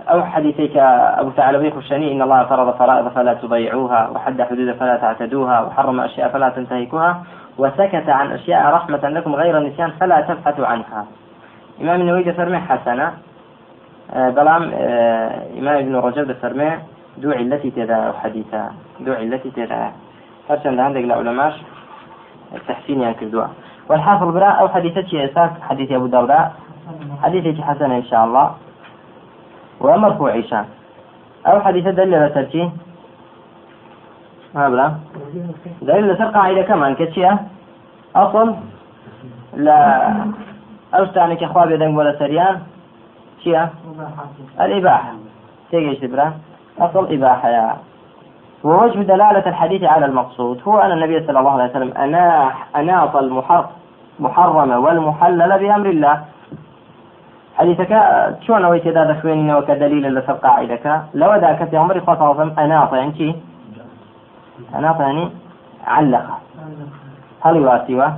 أو. 0.10 0.22
حديثك 0.24 0.78
أبو 1.22 1.32
ثعلبي 1.32 1.72
خشني 1.72 2.12
إن 2.12 2.22
الله 2.22 2.44
فرض 2.44 2.78
فرائض 2.78 3.08
فلا 3.08 3.34
تضيعوها 3.34 4.10
وحد 4.10 4.42
حدود 4.42 4.72
فلا 4.72 4.98
تعتدوها 4.98 5.62
وحرم 5.62 6.00
أشياء 6.00 6.30
فلا 6.30 6.50
تنتهكوها 6.50 7.24
وسكت 7.58 8.10
عن 8.10 8.32
أشياء 8.32 8.74
رحمة 8.74 9.10
لكم 9.10 9.36
غير 9.36 9.58
النسيان 9.58 9.92
فلا 10.00 10.22
تبحثوا 10.22 10.68
عنها. 10.68 11.06
إمام 11.82 12.02
النووي 12.02 12.34
فرمي 12.34 12.60
حسنة. 12.60 13.14
بلام 14.14 14.64
إمام 15.60 15.78
ابن 15.78 15.96
رجب 15.96 16.32
فرمي 16.42 16.72
دو 17.18 17.32
علتي 17.32 17.72
تدا 17.72 18.14
حديثا 18.24 18.72
دو 19.00 19.14
تدا. 19.56 19.92
هرشان 20.50 20.80
عندك 20.80 21.04
العلماء 21.04 21.54
التحسين 22.56 23.02
يعني 23.02 23.14
كردوا. 23.14 23.48
والحافظ 23.90 24.28
براء 24.34 24.60
أو 24.60 24.68
حديثة 24.70 25.26
أساس 25.26 25.52
حديث 25.62 25.92
أبو 25.92 26.06
الدرداء 26.06 26.54
حديث 27.24 27.62
حسن 27.62 27.92
إن 27.92 28.04
شاء 28.04 28.26
الله. 28.26 28.48
ومرفوع 29.82 30.32
عيشان 30.32 30.66
أو 31.48 31.60
حديث 31.62 31.88
دليل 31.88 32.34
تركي 32.34 32.72
ما 34.56 34.70
بلا 34.70 34.88
دليل 35.82 36.18
سر 36.18 36.26
قاعدة 36.26 36.62
كمان 36.62 36.96
كتشيا 36.96 37.40
أصل 38.16 38.56
لا. 39.56 39.76
أوستانك 40.96 41.44
أخواب 41.44 41.72
يدنق 41.72 41.98
ولا 42.00 42.20
سريان؟ 42.20 42.62
شيا 43.44 43.70
الإباحة. 44.62 45.12
تيجي 45.72 45.96
سبرا 46.02 46.34
أصل 46.80 47.14
إباحة. 47.14 47.50
يا 47.50 47.76
ووجه 48.64 49.00
دلالة 49.00 49.48
الحديث 49.48 49.84
على 49.84 50.06
المقصود 50.06 50.62
هو 50.68 50.80
أن 50.80 50.92
النبي 50.92 51.28
صلى 51.28 51.40
الله 51.40 51.52
عليه 51.52 51.70
وسلم 51.72 51.98
أناح 51.98 52.68
أناط 52.76 53.16
المحرم 53.16 53.66
محرم 54.20 54.72
والمحلل 54.72 55.60
بأمر 55.60 55.90
الله. 55.90 56.22
حديثك 57.58 57.92
شلون 58.42 58.66
أويت 58.66 58.88
إذا 58.88 59.04
ذكرين 59.12 59.52
وكدليل 59.52 60.16
لسر 60.16 60.34
قاعدك 60.34 61.02
لو 61.14 61.36
ذاك 61.36 61.70
في 61.70 61.78
عمر 61.78 62.02
صلى 62.06 62.54
أناط 62.60 62.94
يعني 62.94 63.18
شي؟ 63.18 63.36
أناط 64.76 65.00
يعني 65.00 65.30
علق. 65.88 66.26
هل 67.42 67.56
يواسي 67.56 68.12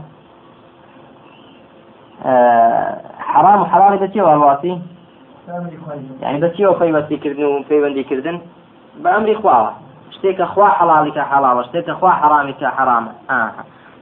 آه 2.25 2.97
حرام 3.19 3.61
وحلال 3.61 3.97
بتي 3.97 4.21
والواسي؟ 4.21 4.81
يعني 6.21 6.41
بەچی 6.41 6.63
ئەو 6.65 6.75
پەیوەستیکردن 6.81 7.43
و 7.43 7.63
پەیوەندیکردن 7.69 8.37
بە 9.03 9.09
ئەمری 9.13 9.35
خواوە 9.41 9.71
شتێکە 10.15 10.45
خوا 10.53 10.69
حەڵاڵیکە 10.77 11.23
حەڵاوە 11.31 11.61
شتێکە 11.67 11.93
خوا 11.99 12.11
حرامێکە 12.21 12.67
حرامە 12.77 13.11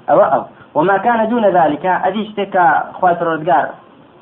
ئەوە 0.09 0.25
ئەو 0.31 0.43
وما 0.75 0.97
كان 0.97 1.29
دون 1.29 1.45
ذلك 1.49 1.85
أدي 1.85 2.21
شتێکە 2.29 2.65
خوای 2.97 3.15
پرۆزگار 3.19 3.65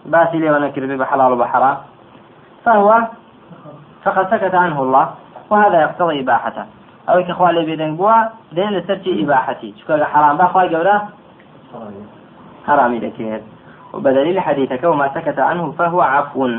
باسی 0.05 0.37
لێوە 0.43 0.59
نەکردێ 0.65 0.95
بە 1.01 1.05
حەڵاڵ 1.11 1.33
بە 1.41 1.45
حرام 1.53 1.77
فهو 2.65 3.01
فقد 4.03 4.25
سكت 4.31 4.55
عنه 4.55 4.81
الله 4.81 5.09
وهذا 5.49 5.81
يقتضي 5.81 6.19
إباحته. 6.19 6.65
أو 7.09 7.23
كخوا 7.23 7.51
لي 7.51 7.65
بيدن 7.65 7.95
بوا 7.95 8.13
دين 8.51 8.69
لسرتي 8.69 9.23
إباحتي. 9.23 9.73
شكرا 9.79 10.05
حرام 10.05 10.37
بخوا 10.37 10.65
جورا 10.65 11.07
حرامي 12.67 12.99
لكير. 12.99 13.41
وبدليل 13.93 14.39
حديثك 14.39 14.83
وما 14.83 15.07
سكت 15.15 15.39
عنه 15.39 15.71
فهو 15.71 16.01
عفو. 16.01 16.49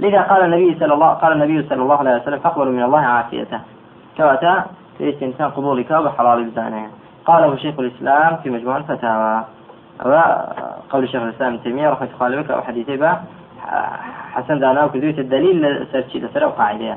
لذا 0.00 0.22
قال 0.22 0.40
النبي 0.44 0.80
صلى 0.80 0.94
الله 0.94 1.08
قال 1.08 1.32
النبي 1.32 1.68
صلى 1.68 1.82
الله 1.82 1.98
عليه 1.98 2.16
وسلم 2.16 2.38
فاقبلوا 2.38 2.72
من 2.72 2.82
الله 2.82 3.00
عافيته. 3.00 3.60
كواتا 4.16 4.64
في 4.98 5.10
استنسان 5.10 5.50
قبولك 5.50 5.90
وحلال 5.90 6.44
بزانه 6.44 6.88
قاله 7.26 7.56
شيخ 7.56 7.74
الإسلام 7.78 8.36
في 8.42 8.50
مجموع 8.50 8.76
الفتاوى. 8.76 9.44
قول 10.90 11.08
شيخ 11.08 11.22
الإسلام 11.22 11.52
ابن 11.54 11.62
تيمية 11.62 11.88
رحمة 11.90 12.08
الله 12.20 12.54
أو 12.54 12.62
حديثي 12.62 12.96
با 12.96 13.20
حسن 14.32 14.58
دانا 14.58 14.84
وكذوية 14.84 15.18
الدليل 15.18 15.86
سرشي 15.92 16.18
لسر 16.18 16.44
قاعدة 16.56 16.96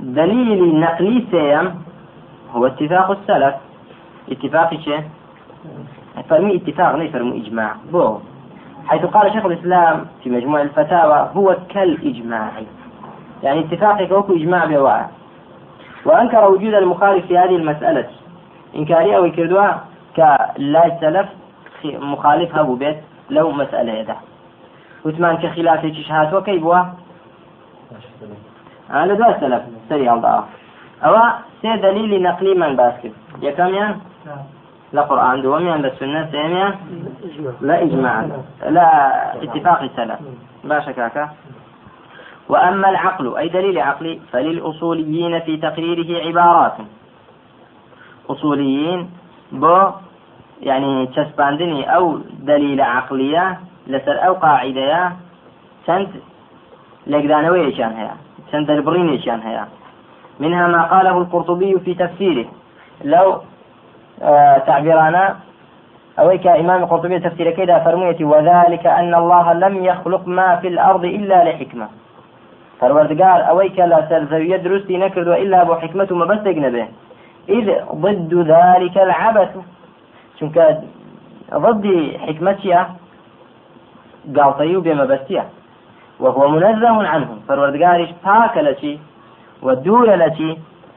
دليل 0.00 0.80
نقلي 0.80 1.24
سيم 1.30 1.66
هو 2.52 2.66
اتفاق 2.66 3.10
السلف. 3.10 3.54
اتفاق 4.32 4.74
شيء 4.74 5.02
فرمي 6.28 6.56
اتفاق 6.56 6.96
ليس 6.96 7.12
فرمي 7.12 7.36
إجماع. 7.44 7.70
بو. 7.92 8.18
حيث 8.86 9.04
قال 9.04 9.32
شيخ 9.32 9.46
الإسلام 9.46 10.06
في 10.22 10.30
مجموع 10.30 10.62
الفتاوى 10.62 11.30
هو 11.34 11.56
كالإجماع. 11.68 12.50
يعني 13.42 13.60
اتفاقك 13.60 14.12
وكو 14.12 14.34
إجماع 14.34 14.64
بواعي 14.64 15.06
وأنكر 16.04 16.50
وجود 16.50 16.74
المخالف 16.74 17.26
في 17.26 17.38
هذه 17.38 17.56
المسألة. 17.56 18.06
إنكارية 18.76 19.18
ويكردوا 19.18 19.68
كلا 20.16 20.98
سلف 21.00 21.28
مخالف 21.84 22.56
هبو 22.56 22.74
بيت 22.74 22.96
لو 23.30 23.50
مسألة 23.50 23.92
يده. 23.92 24.16
وثمان 25.04 25.36
كخلاف 25.36 25.86
شهات 25.86 26.34
وكي 26.34 26.58
بوا 26.58 26.78
على 28.90 29.16
دوا 29.16 29.40
سلف 29.40 29.62
سريع 29.88 30.14
الله 30.14 30.44
أو 31.04 31.16
سي 31.62 31.76
دليل 31.76 32.22
نقلي 32.22 32.54
من 32.54 32.76
باسكت. 32.76 33.12
يكم 33.42 33.74
يعني 33.74 33.96
لا 34.94 35.02
قرآن 35.02 35.42
دوميان 35.42 35.82
لا 35.82 35.90
سنة 35.98 36.30
سيميان 36.30 36.74
لا 37.60 37.82
إجماع. 37.82 38.26
لا 38.70 38.88
اتفاق 39.42 39.80
السلف 39.82 40.20
باشا 40.64 40.92
كاكا 40.92 41.24
وأما 42.48 42.88
العقل 42.88 43.36
أي 43.36 43.48
دليل 43.48 43.78
عقلي؟ 43.78 44.20
فللأصوليين 44.32 45.40
في 45.40 45.56
تقريره 45.56 46.10
عبارات. 46.26 46.76
أصوليين 48.30 49.10
بو 49.52 49.90
يعني 50.62 51.06
تسباندني 51.06 51.96
أو 51.96 52.18
دليل 52.38 52.80
عقلية 52.80 53.60
لسر 53.86 54.26
أو 54.26 54.34
قاعدة 54.34 55.12
سنت 55.86 56.10
لقدانوية 57.06 57.76
شان 57.76 57.92
هيا 57.92 58.16
سنت 58.52 58.70
البريني 58.70 59.18
شان 59.22 59.40
هيا. 59.40 59.68
منها 60.40 60.68
ما 60.68 60.82
قاله 60.82 61.18
القرطبي 61.18 61.78
في 61.78 61.94
تفسيره. 61.94 62.46
لو 63.04 63.42
تعبيرانا. 64.66 65.36
أويك 66.18 66.46
إمام 66.46 66.82
القرطبي 66.82 67.18
تفسير 67.18 67.50
كذا 67.50 67.78
فرميتي 67.78 68.24
وذلك 68.24 68.86
أن 68.86 69.14
الله 69.14 69.52
لم 69.52 69.84
يخلق 69.84 70.28
ما 70.28 70.56
في 70.56 70.68
الأرض 70.68 71.04
إلا 71.04 71.44
لحكمة. 71.44 71.88
فالوردقار 72.80 73.48
أويك 73.48 73.78
لا 73.78 74.08
سرزوية 74.08 74.56
درستي 74.56 74.96
نكرد 74.96 75.28
إلا 75.28 75.62
أبو 75.62 75.74
حكمة 75.74 76.08
ما 76.10 76.24
بس 76.24 76.38
به 76.38 76.88
إذ 77.48 77.72
ضد 77.94 78.34
ذلك 78.34 78.98
العبث. 78.98 79.52
چونك 80.40 80.78
ضد 81.54 82.16
حكمتها 82.26 82.94
قالطيو 84.36 84.80
بما 84.80 85.04
بستيا. 85.04 85.44
وهو 86.20 86.48
منزه 86.48 87.08
عنه 87.08 87.28
فالوردقارش 87.48 88.08
تاك 88.24 88.58
لشي 88.58 88.98
ودور 89.62 90.14
لشي 90.14 90.56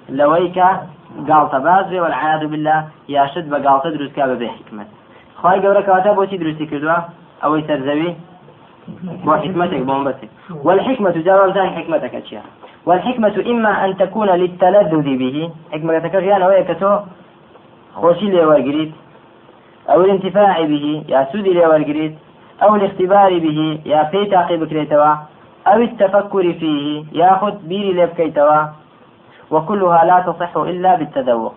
لويك 0.10 0.64
گاڵتە 1.30 1.60
بازێ 1.68 1.98
والعاد 2.04 2.44
بالله 2.52 2.80
یاشت 3.16 3.46
بە 3.52 3.58
گاڵتە 3.66 3.90
دروستکە 3.96 4.24
بە 4.30 4.36
بێ 4.42 4.50
حکمت. 4.58 4.90
خی 5.42 5.58
گەورە 5.64 5.82
کەواتە 5.88 6.12
بۆچی 6.18 6.38
دروستی 6.42 6.66
کردووە؟ 6.72 6.98
ئەوەی 7.44 7.64
سەرزەوی؟ 7.68 8.12
بۆ 9.26 9.34
حکمتێک 9.44 9.84
بۆمبەتێک 9.90 10.30
والحكمة 10.66 11.16
جاوازان 11.28 11.70
حكمتك 11.78 12.14
چیە 12.28 12.42
والحكمة 12.88 13.36
إما 13.52 13.86
أن 13.86 13.98
تكون 13.98 14.30
للتلذذ 14.30 15.08
به 15.22 15.50
حكمتك 15.74 16.16
غيان 16.16 16.42
أو 16.42 16.52
يكتو 16.52 17.00
خوشي 17.96 18.28
لي 18.34 18.46
وارجريت 18.46 18.92
أو 19.90 20.02
الانتفاع 20.02 20.62
به 20.72 21.04
يا 21.10 21.28
سودي 21.32 21.54
لي 21.54 21.66
وارجريت 21.66 22.16
أو 22.64 22.76
الاختبار 22.76 23.40
به 23.40 23.80
يا 23.86 24.04
في 24.04 24.26
تعقيب 24.26 24.62
كريتوا 24.70 25.14
أو 25.68 25.82
التفكر 25.82 26.54
فيه 26.54 27.04
ياخذ 27.12 27.54
بيري 27.70 27.92
لبكيتوا 27.94 28.62
وكلها 29.52 30.06
لا 30.06 30.18
تصح 30.28 30.58
إلا 30.58 30.96
بالتذوق. 30.96 31.56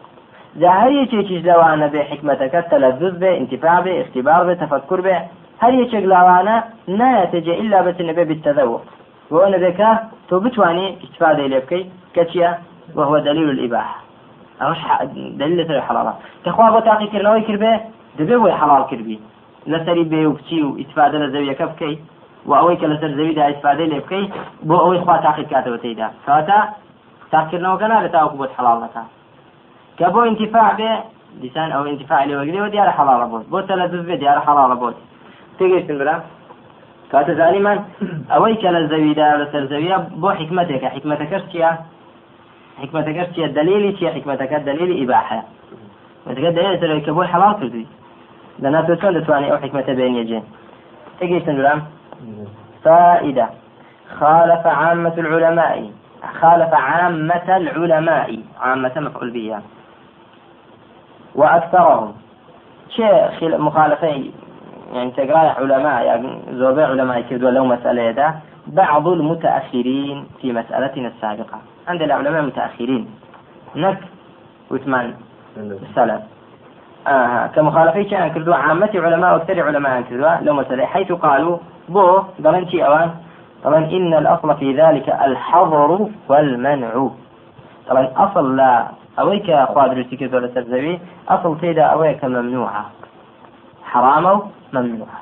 هر 0.62 0.90
یەکێکیش 1.03 1.42
لەوانە 1.48 1.87
بێ 1.92 2.03
حکمتەکە 2.11 2.61
تەلەزز 2.70 3.14
بێ 3.22 3.31
انتفاع 3.40 3.81
بێ 3.85 3.92
اختبار 4.03 4.42
بێ 4.48 4.55
تفكر 4.62 5.00
بێ 5.07 5.16
هەر 5.62 5.72
یەکێک 5.83 6.05
لاوانە 6.12 6.57
نایەتەجێ 6.98 7.55
إلا 7.62 7.79
بتنە 7.87 8.12
بێ 8.16 8.24
بالتذوق. 8.31 8.83
وأنا 9.31 9.57
بك 9.57 9.81
تو 10.29 10.40
بتواني 10.40 10.98
استفادة 11.05 11.46
لي 11.46 11.61
بكي 11.61 11.90
كتيا 12.14 12.59
وهو 12.96 13.18
دليل 13.18 13.50
الإباحة. 13.50 13.96
أوش 14.62 14.79
دليل 15.40 15.68
ترى 15.68 15.81
حلالة 15.81 16.14
تخوا 16.44 16.81
بتاقي 16.81 17.07
كرنوي 17.07 17.40
كربه 17.40 17.81
دبي 18.18 18.37
وي 18.37 18.53
حلال 18.53 18.87
كربي. 18.90 19.20
لسري 19.66 20.05
بي 20.05 20.26
وبتي 20.26 20.74
استفادة 20.81 21.18
لزوية 21.18 21.53
كبكي. 21.53 21.98
وأوي 22.46 22.76
كلا 22.76 23.00
سر 23.00 23.11
زوي 23.16 23.33
دا 23.33 23.50
استفادة 23.50 23.85
لي 23.85 23.98
بكي 23.98 24.31
بو 24.62 24.76
أوي 24.76 25.00
خوا 25.00 25.16
تاقي 25.16 25.44
كاتب 25.44 25.76
تيدا 25.76 26.11
فاتا 26.26 26.68
تاكرنا 27.33 27.73
وكنا 27.73 28.07
لتاوكو 28.07 28.37
بوت 28.37 28.51
حلال 28.59 28.83
لتا. 28.83 29.05
كبو 29.99 30.23
انتفاع 30.23 30.73
به 30.73 30.99
لسان 31.43 31.73
أو 31.73 31.85
انتفاع 31.87 32.25
لي 32.25 32.37
وقلي 32.37 32.61
وديار 32.61 32.90
حلال 32.90 33.29
بوت. 33.29 33.47
بو 33.49 33.61
تلذذ 33.61 34.07
به 34.07 34.14
ديار 34.14 34.40
حلال 34.40 34.77
بوت. 34.77 34.97
تيجي 35.59 35.83
تنبرا 35.83 36.23
كات 37.12 37.31
زالما 37.31 37.85
أوي 38.31 38.55
كلا 38.55 38.87
زويدا 38.87 39.37
لسر 39.37 39.64
زوية 39.66 39.97
بو 39.97 40.31
حكمتك. 40.31 40.85
حكمتك 40.85 41.33
اشتيا 41.33 41.79
حكمتك 42.83 43.16
اشتيا 43.16 43.47
الدليل 43.47 43.99
شيا 43.99 44.11
حكمتك 44.11 44.53
الدليل 44.53 45.03
إباحة. 45.03 45.43
حكمتك 46.27 46.45
الدليل 46.45 46.81
سر 46.81 46.99
كبو 46.99 47.23
حلال 47.23 47.53
كردي 47.61 47.87
لنا 48.59 48.81
تسون 48.83 49.11
لتواني 49.11 49.53
أو 49.53 49.57
حكمة 49.59 49.87
بين 49.99 50.14
يجين. 50.16 50.45
تيجي 51.21 51.40
تنبرا 51.40 51.83
فائدة. 52.85 53.47
خالف 54.19 54.66
عامة 54.66 55.14
العلماء. 55.19 55.90
خالف 56.40 56.74
عامة 56.74 57.56
العلماء 57.56 58.38
عامة 58.61 58.92
مفعول 58.96 59.30
به 59.30 59.59
وأكثرهم. 61.35 62.14
شيء 63.38 63.59
مخالفين 63.59 64.33
يعني 64.92 65.11
تقرأ 65.11 65.38
علماء 65.38 66.04
يعني 66.04 66.38
زوبي 66.52 66.83
علماء 66.83 67.20
كدوا 67.20 67.50
لو 67.50 67.64
مسألة 67.64 68.02
يدا 68.02 68.35
بعض 68.66 69.09
المتأخرين 69.09 70.26
في 70.40 70.52
مسألتنا 70.52 71.09
السابقة. 71.09 71.59
عند 71.88 72.02
العلماء 72.02 72.40
المتأخرين. 72.40 73.11
نك 73.76 73.98
وثمان 74.70 75.14
السلف 75.56 76.22
آه 77.06 77.46
كمخالفين 77.46 78.04
كان 78.04 78.30
كردوا 78.30 78.54
عامة 78.54 78.90
علماء 78.94 79.33
وأكثر 79.35 79.66
علماء 79.66 80.02
كردوا 80.02 80.35
لو 80.42 80.54
مسألة. 80.54 80.87
حيث 80.87 81.12
قالوا 81.12 81.59
بو 81.88 82.22
ضمنتي 82.40 82.87
أوان 82.87 83.11
طبعا 83.64 83.79
إن 83.79 84.14
الأصل 84.14 84.57
في 84.57 84.73
ذلك 84.73 85.09
الحظر 85.09 86.09
والمنع. 86.29 87.09
طبعا 87.88 88.09
أصل 88.16 88.57
لا 88.57 88.87
أويك 89.18 89.55
خوادر 89.75 90.03
سكت 90.11 90.35
ولا 90.35 90.49
سرزوي 90.55 90.99
أصل 91.29 91.61
تيدا 91.61 91.83
أويك 91.83 92.25
ممنوعة. 92.25 92.85
حرام 93.85 94.40
ممنوعة. 94.73 95.20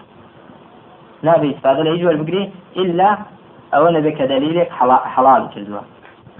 نبي 1.24 1.50
إستفادة 1.50 1.82
لا 1.82 2.10
البقري 2.10 2.52
إلا 2.76 3.18
أو 3.74 3.84
بك 3.84 4.22
دليلك 4.22 4.70
حلال 5.14 5.48
كذبة. 5.54 5.80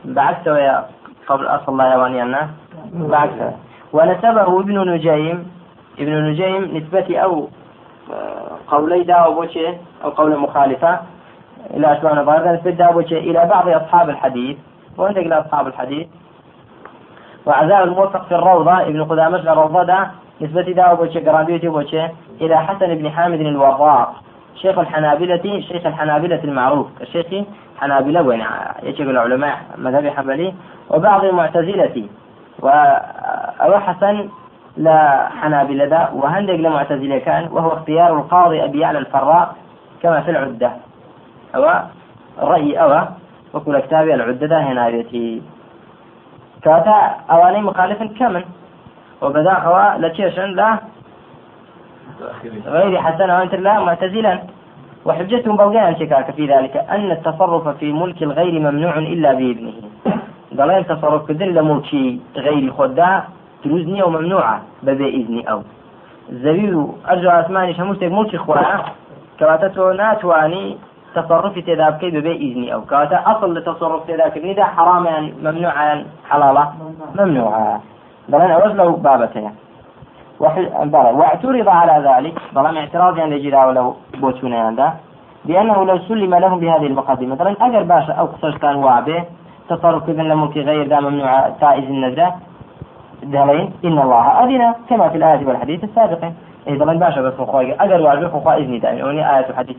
بعكس 0.05 0.47
يا 0.47 0.87
قبل 1.27 1.47
أصل 1.47 1.77
لا 1.79 1.95
يواني 1.95 2.23
أنا 2.23 2.49
بعكس. 2.93 3.41
ونسبه 3.93 4.61
ابن 4.61 4.91
نجيم. 4.91 5.51
ابن 5.99 6.15
نجيم 6.25 6.89
أو 7.11 7.49
آه، 8.13 8.59
قولي 8.67 9.03
دا 9.03 9.15
أو 9.15 9.45
أو 10.05 10.11
قول 10.11 10.39
مخالفة. 10.39 11.01
إلى 11.75 11.93
أشباه 11.93 12.15
نظائر 12.15 12.53
نسبة 12.53 12.71
إلى 13.19 13.47
بعض 13.47 13.69
أصحاب 13.69 14.11
الحديث 14.11 14.57
وعندك 14.99 15.19
إلى 15.19 15.39
أصحاب 15.39 15.67
الحديث. 15.67 16.07
وعذاب 17.47 17.89
الموفق 17.89 18.25
في 18.25 18.35
الروضة 18.35 18.83
ابن 18.83 19.05
قدامة 19.05 19.37
الروضة 19.53 20.07
نسبة 20.41 20.63
ده 20.63 20.95
بوشي 20.95 21.21
قرابيتي 21.21 21.69
إلى 22.41 22.57
حسن 22.59 22.95
بن 22.95 23.11
حامد 23.11 23.41
الوراق. 23.41 24.15
شيخ 24.55 24.79
الحنابلة 24.79 25.61
شيخ 25.61 25.87
الحنابلة 25.87 26.45
المعروف. 26.45 26.87
الشيخ 27.01 27.27
حنابلة 27.81 28.23
وين؟ 28.23 28.45
يشيخ 28.83 29.09
العلماء 29.09 29.59
مذهب 29.77 30.09
حنبلي. 30.09 30.55
وبعض 30.91 31.25
المعتزلة. 31.25 32.09
وأو 32.61 33.81
حسن 33.81 34.29
لا 34.77 35.29
حنابلة 35.29 35.85
ده 35.85 36.09
وهندق 36.15 36.55
لمعتزلة 36.55 37.19
كان 37.19 37.49
وهو 37.53 37.73
اختيار 37.73 38.17
القاضي 38.19 38.65
أبي 38.65 38.81
يعلى 38.81 38.99
الفراء 38.99 39.55
كما 40.03 40.21
في 40.21 40.31
العدة. 40.31 40.73
أو 41.55 41.65
الرأي 42.43 42.77
أو 42.83 43.05
وكل 43.55 43.79
كتاب 43.79 44.09
العدة 44.09 44.47
ده 44.47 44.61
هنا 44.61 44.91
بيتي. 44.91 45.43
كاتا 46.63 47.15
أواني 47.31 47.63
مخالف 47.63 48.03
كمن 48.19 48.45
وبداخوا 49.23 49.99
لتشيشن 49.99 50.51
لا. 50.55 50.79
غير 52.67 53.03
حسن 53.03 53.31
وأنت 53.31 53.55
لا 53.55 53.81
معتزلا 53.81 54.39
وحجتهم 55.05 55.57
بوغان 55.57 55.97
شكاك 55.97 56.31
في 56.31 56.47
ذلك 56.47 56.77
أن 56.77 57.11
التصرف 57.11 57.69
في 57.69 57.93
ملك 57.93 58.23
الغير 58.23 58.61
ممنوع 58.61 58.99
إلا 58.99 59.33
بإذنه. 59.33 59.73
ضلين 60.55 60.87
تصرف 60.87 61.29
كذن 61.29 61.49
لملكي 61.55 62.21
غير 62.37 62.73
خدا 62.73 63.23
تروزني 63.65 64.03
وممنوعة 64.03 64.63
بإذن 64.83 65.49
أو. 65.49 65.63
زبيب 66.31 66.89
أرجو 67.11 67.31
أسماني 67.31 67.75
شموستك 67.75 68.13
ملك 68.13 68.37
خواه 68.37 68.85
كواتتو 69.39 69.93
ناتواني 69.93 70.77
تصرف 71.15 71.59
تذاب 71.59 71.99
كي 71.99 72.11
ببي 72.11 72.37
إذني 72.37 72.75
أو 72.75 72.81
كاتا 72.81 73.23
أصل 73.27 73.55
لتصرف 73.55 74.07
تذاب 74.07 74.31
كي 74.31 74.55
ده 74.55 74.65
حرام 74.65 75.05
يعني 75.07 75.35
ممنوع 75.43 75.83
يعني 75.83 76.07
حلالة 76.31 76.73
ممنوعة. 77.19 77.81
بلان 78.29 78.51
أوز 78.51 78.73
بابتين. 79.01 79.51
واعترض 80.41 81.69
على 81.69 82.09
ذلك. 82.09 82.35
بلان 82.55 82.77
اعتراض 82.77 83.19
يعني 83.19 83.37
لجي 83.39 83.51
له 83.51 83.95
بوتونا 84.21 84.61
عنده 84.61 84.93
لأنه 85.45 85.85
لو 85.85 85.99
سلم 85.99 86.35
لهم 86.35 86.61
بهذه 86.61 86.87
المقادمة 86.87 87.35
مثلا 87.35 87.57
أجر 87.61 87.83
باشا 87.83 88.13
أو 88.13 88.27
قصص 88.27 88.57
كان 88.59 88.77
وعبه 88.77 89.25
تصرف 89.69 90.07
كذا 90.07 90.23
لملك 90.23 90.57
غير 90.57 90.89
ذا 90.89 91.01
ممنوع 91.01 91.49
تائز 91.49 91.85
النزرة 91.85 92.35
دلين 93.23 93.73
إن 93.85 93.99
الله 93.99 94.45
أذن 94.45 94.75
كما 94.91 95.09
في 95.09 95.17
الآية 95.17 95.47
والحديث 95.47 95.85
السابقين 95.85 96.35
إذا 96.67 96.85
من 96.85 96.99
باشا 96.99 97.21
بس 97.23 97.41
مخواجة 97.41 97.77
أجر 97.81 98.03
وعبه 98.03 98.29
خخوا 98.29 98.55
إذني 98.55 98.79
دائما. 98.79 99.11
آية 99.11 99.55
حديث 99.57 99.77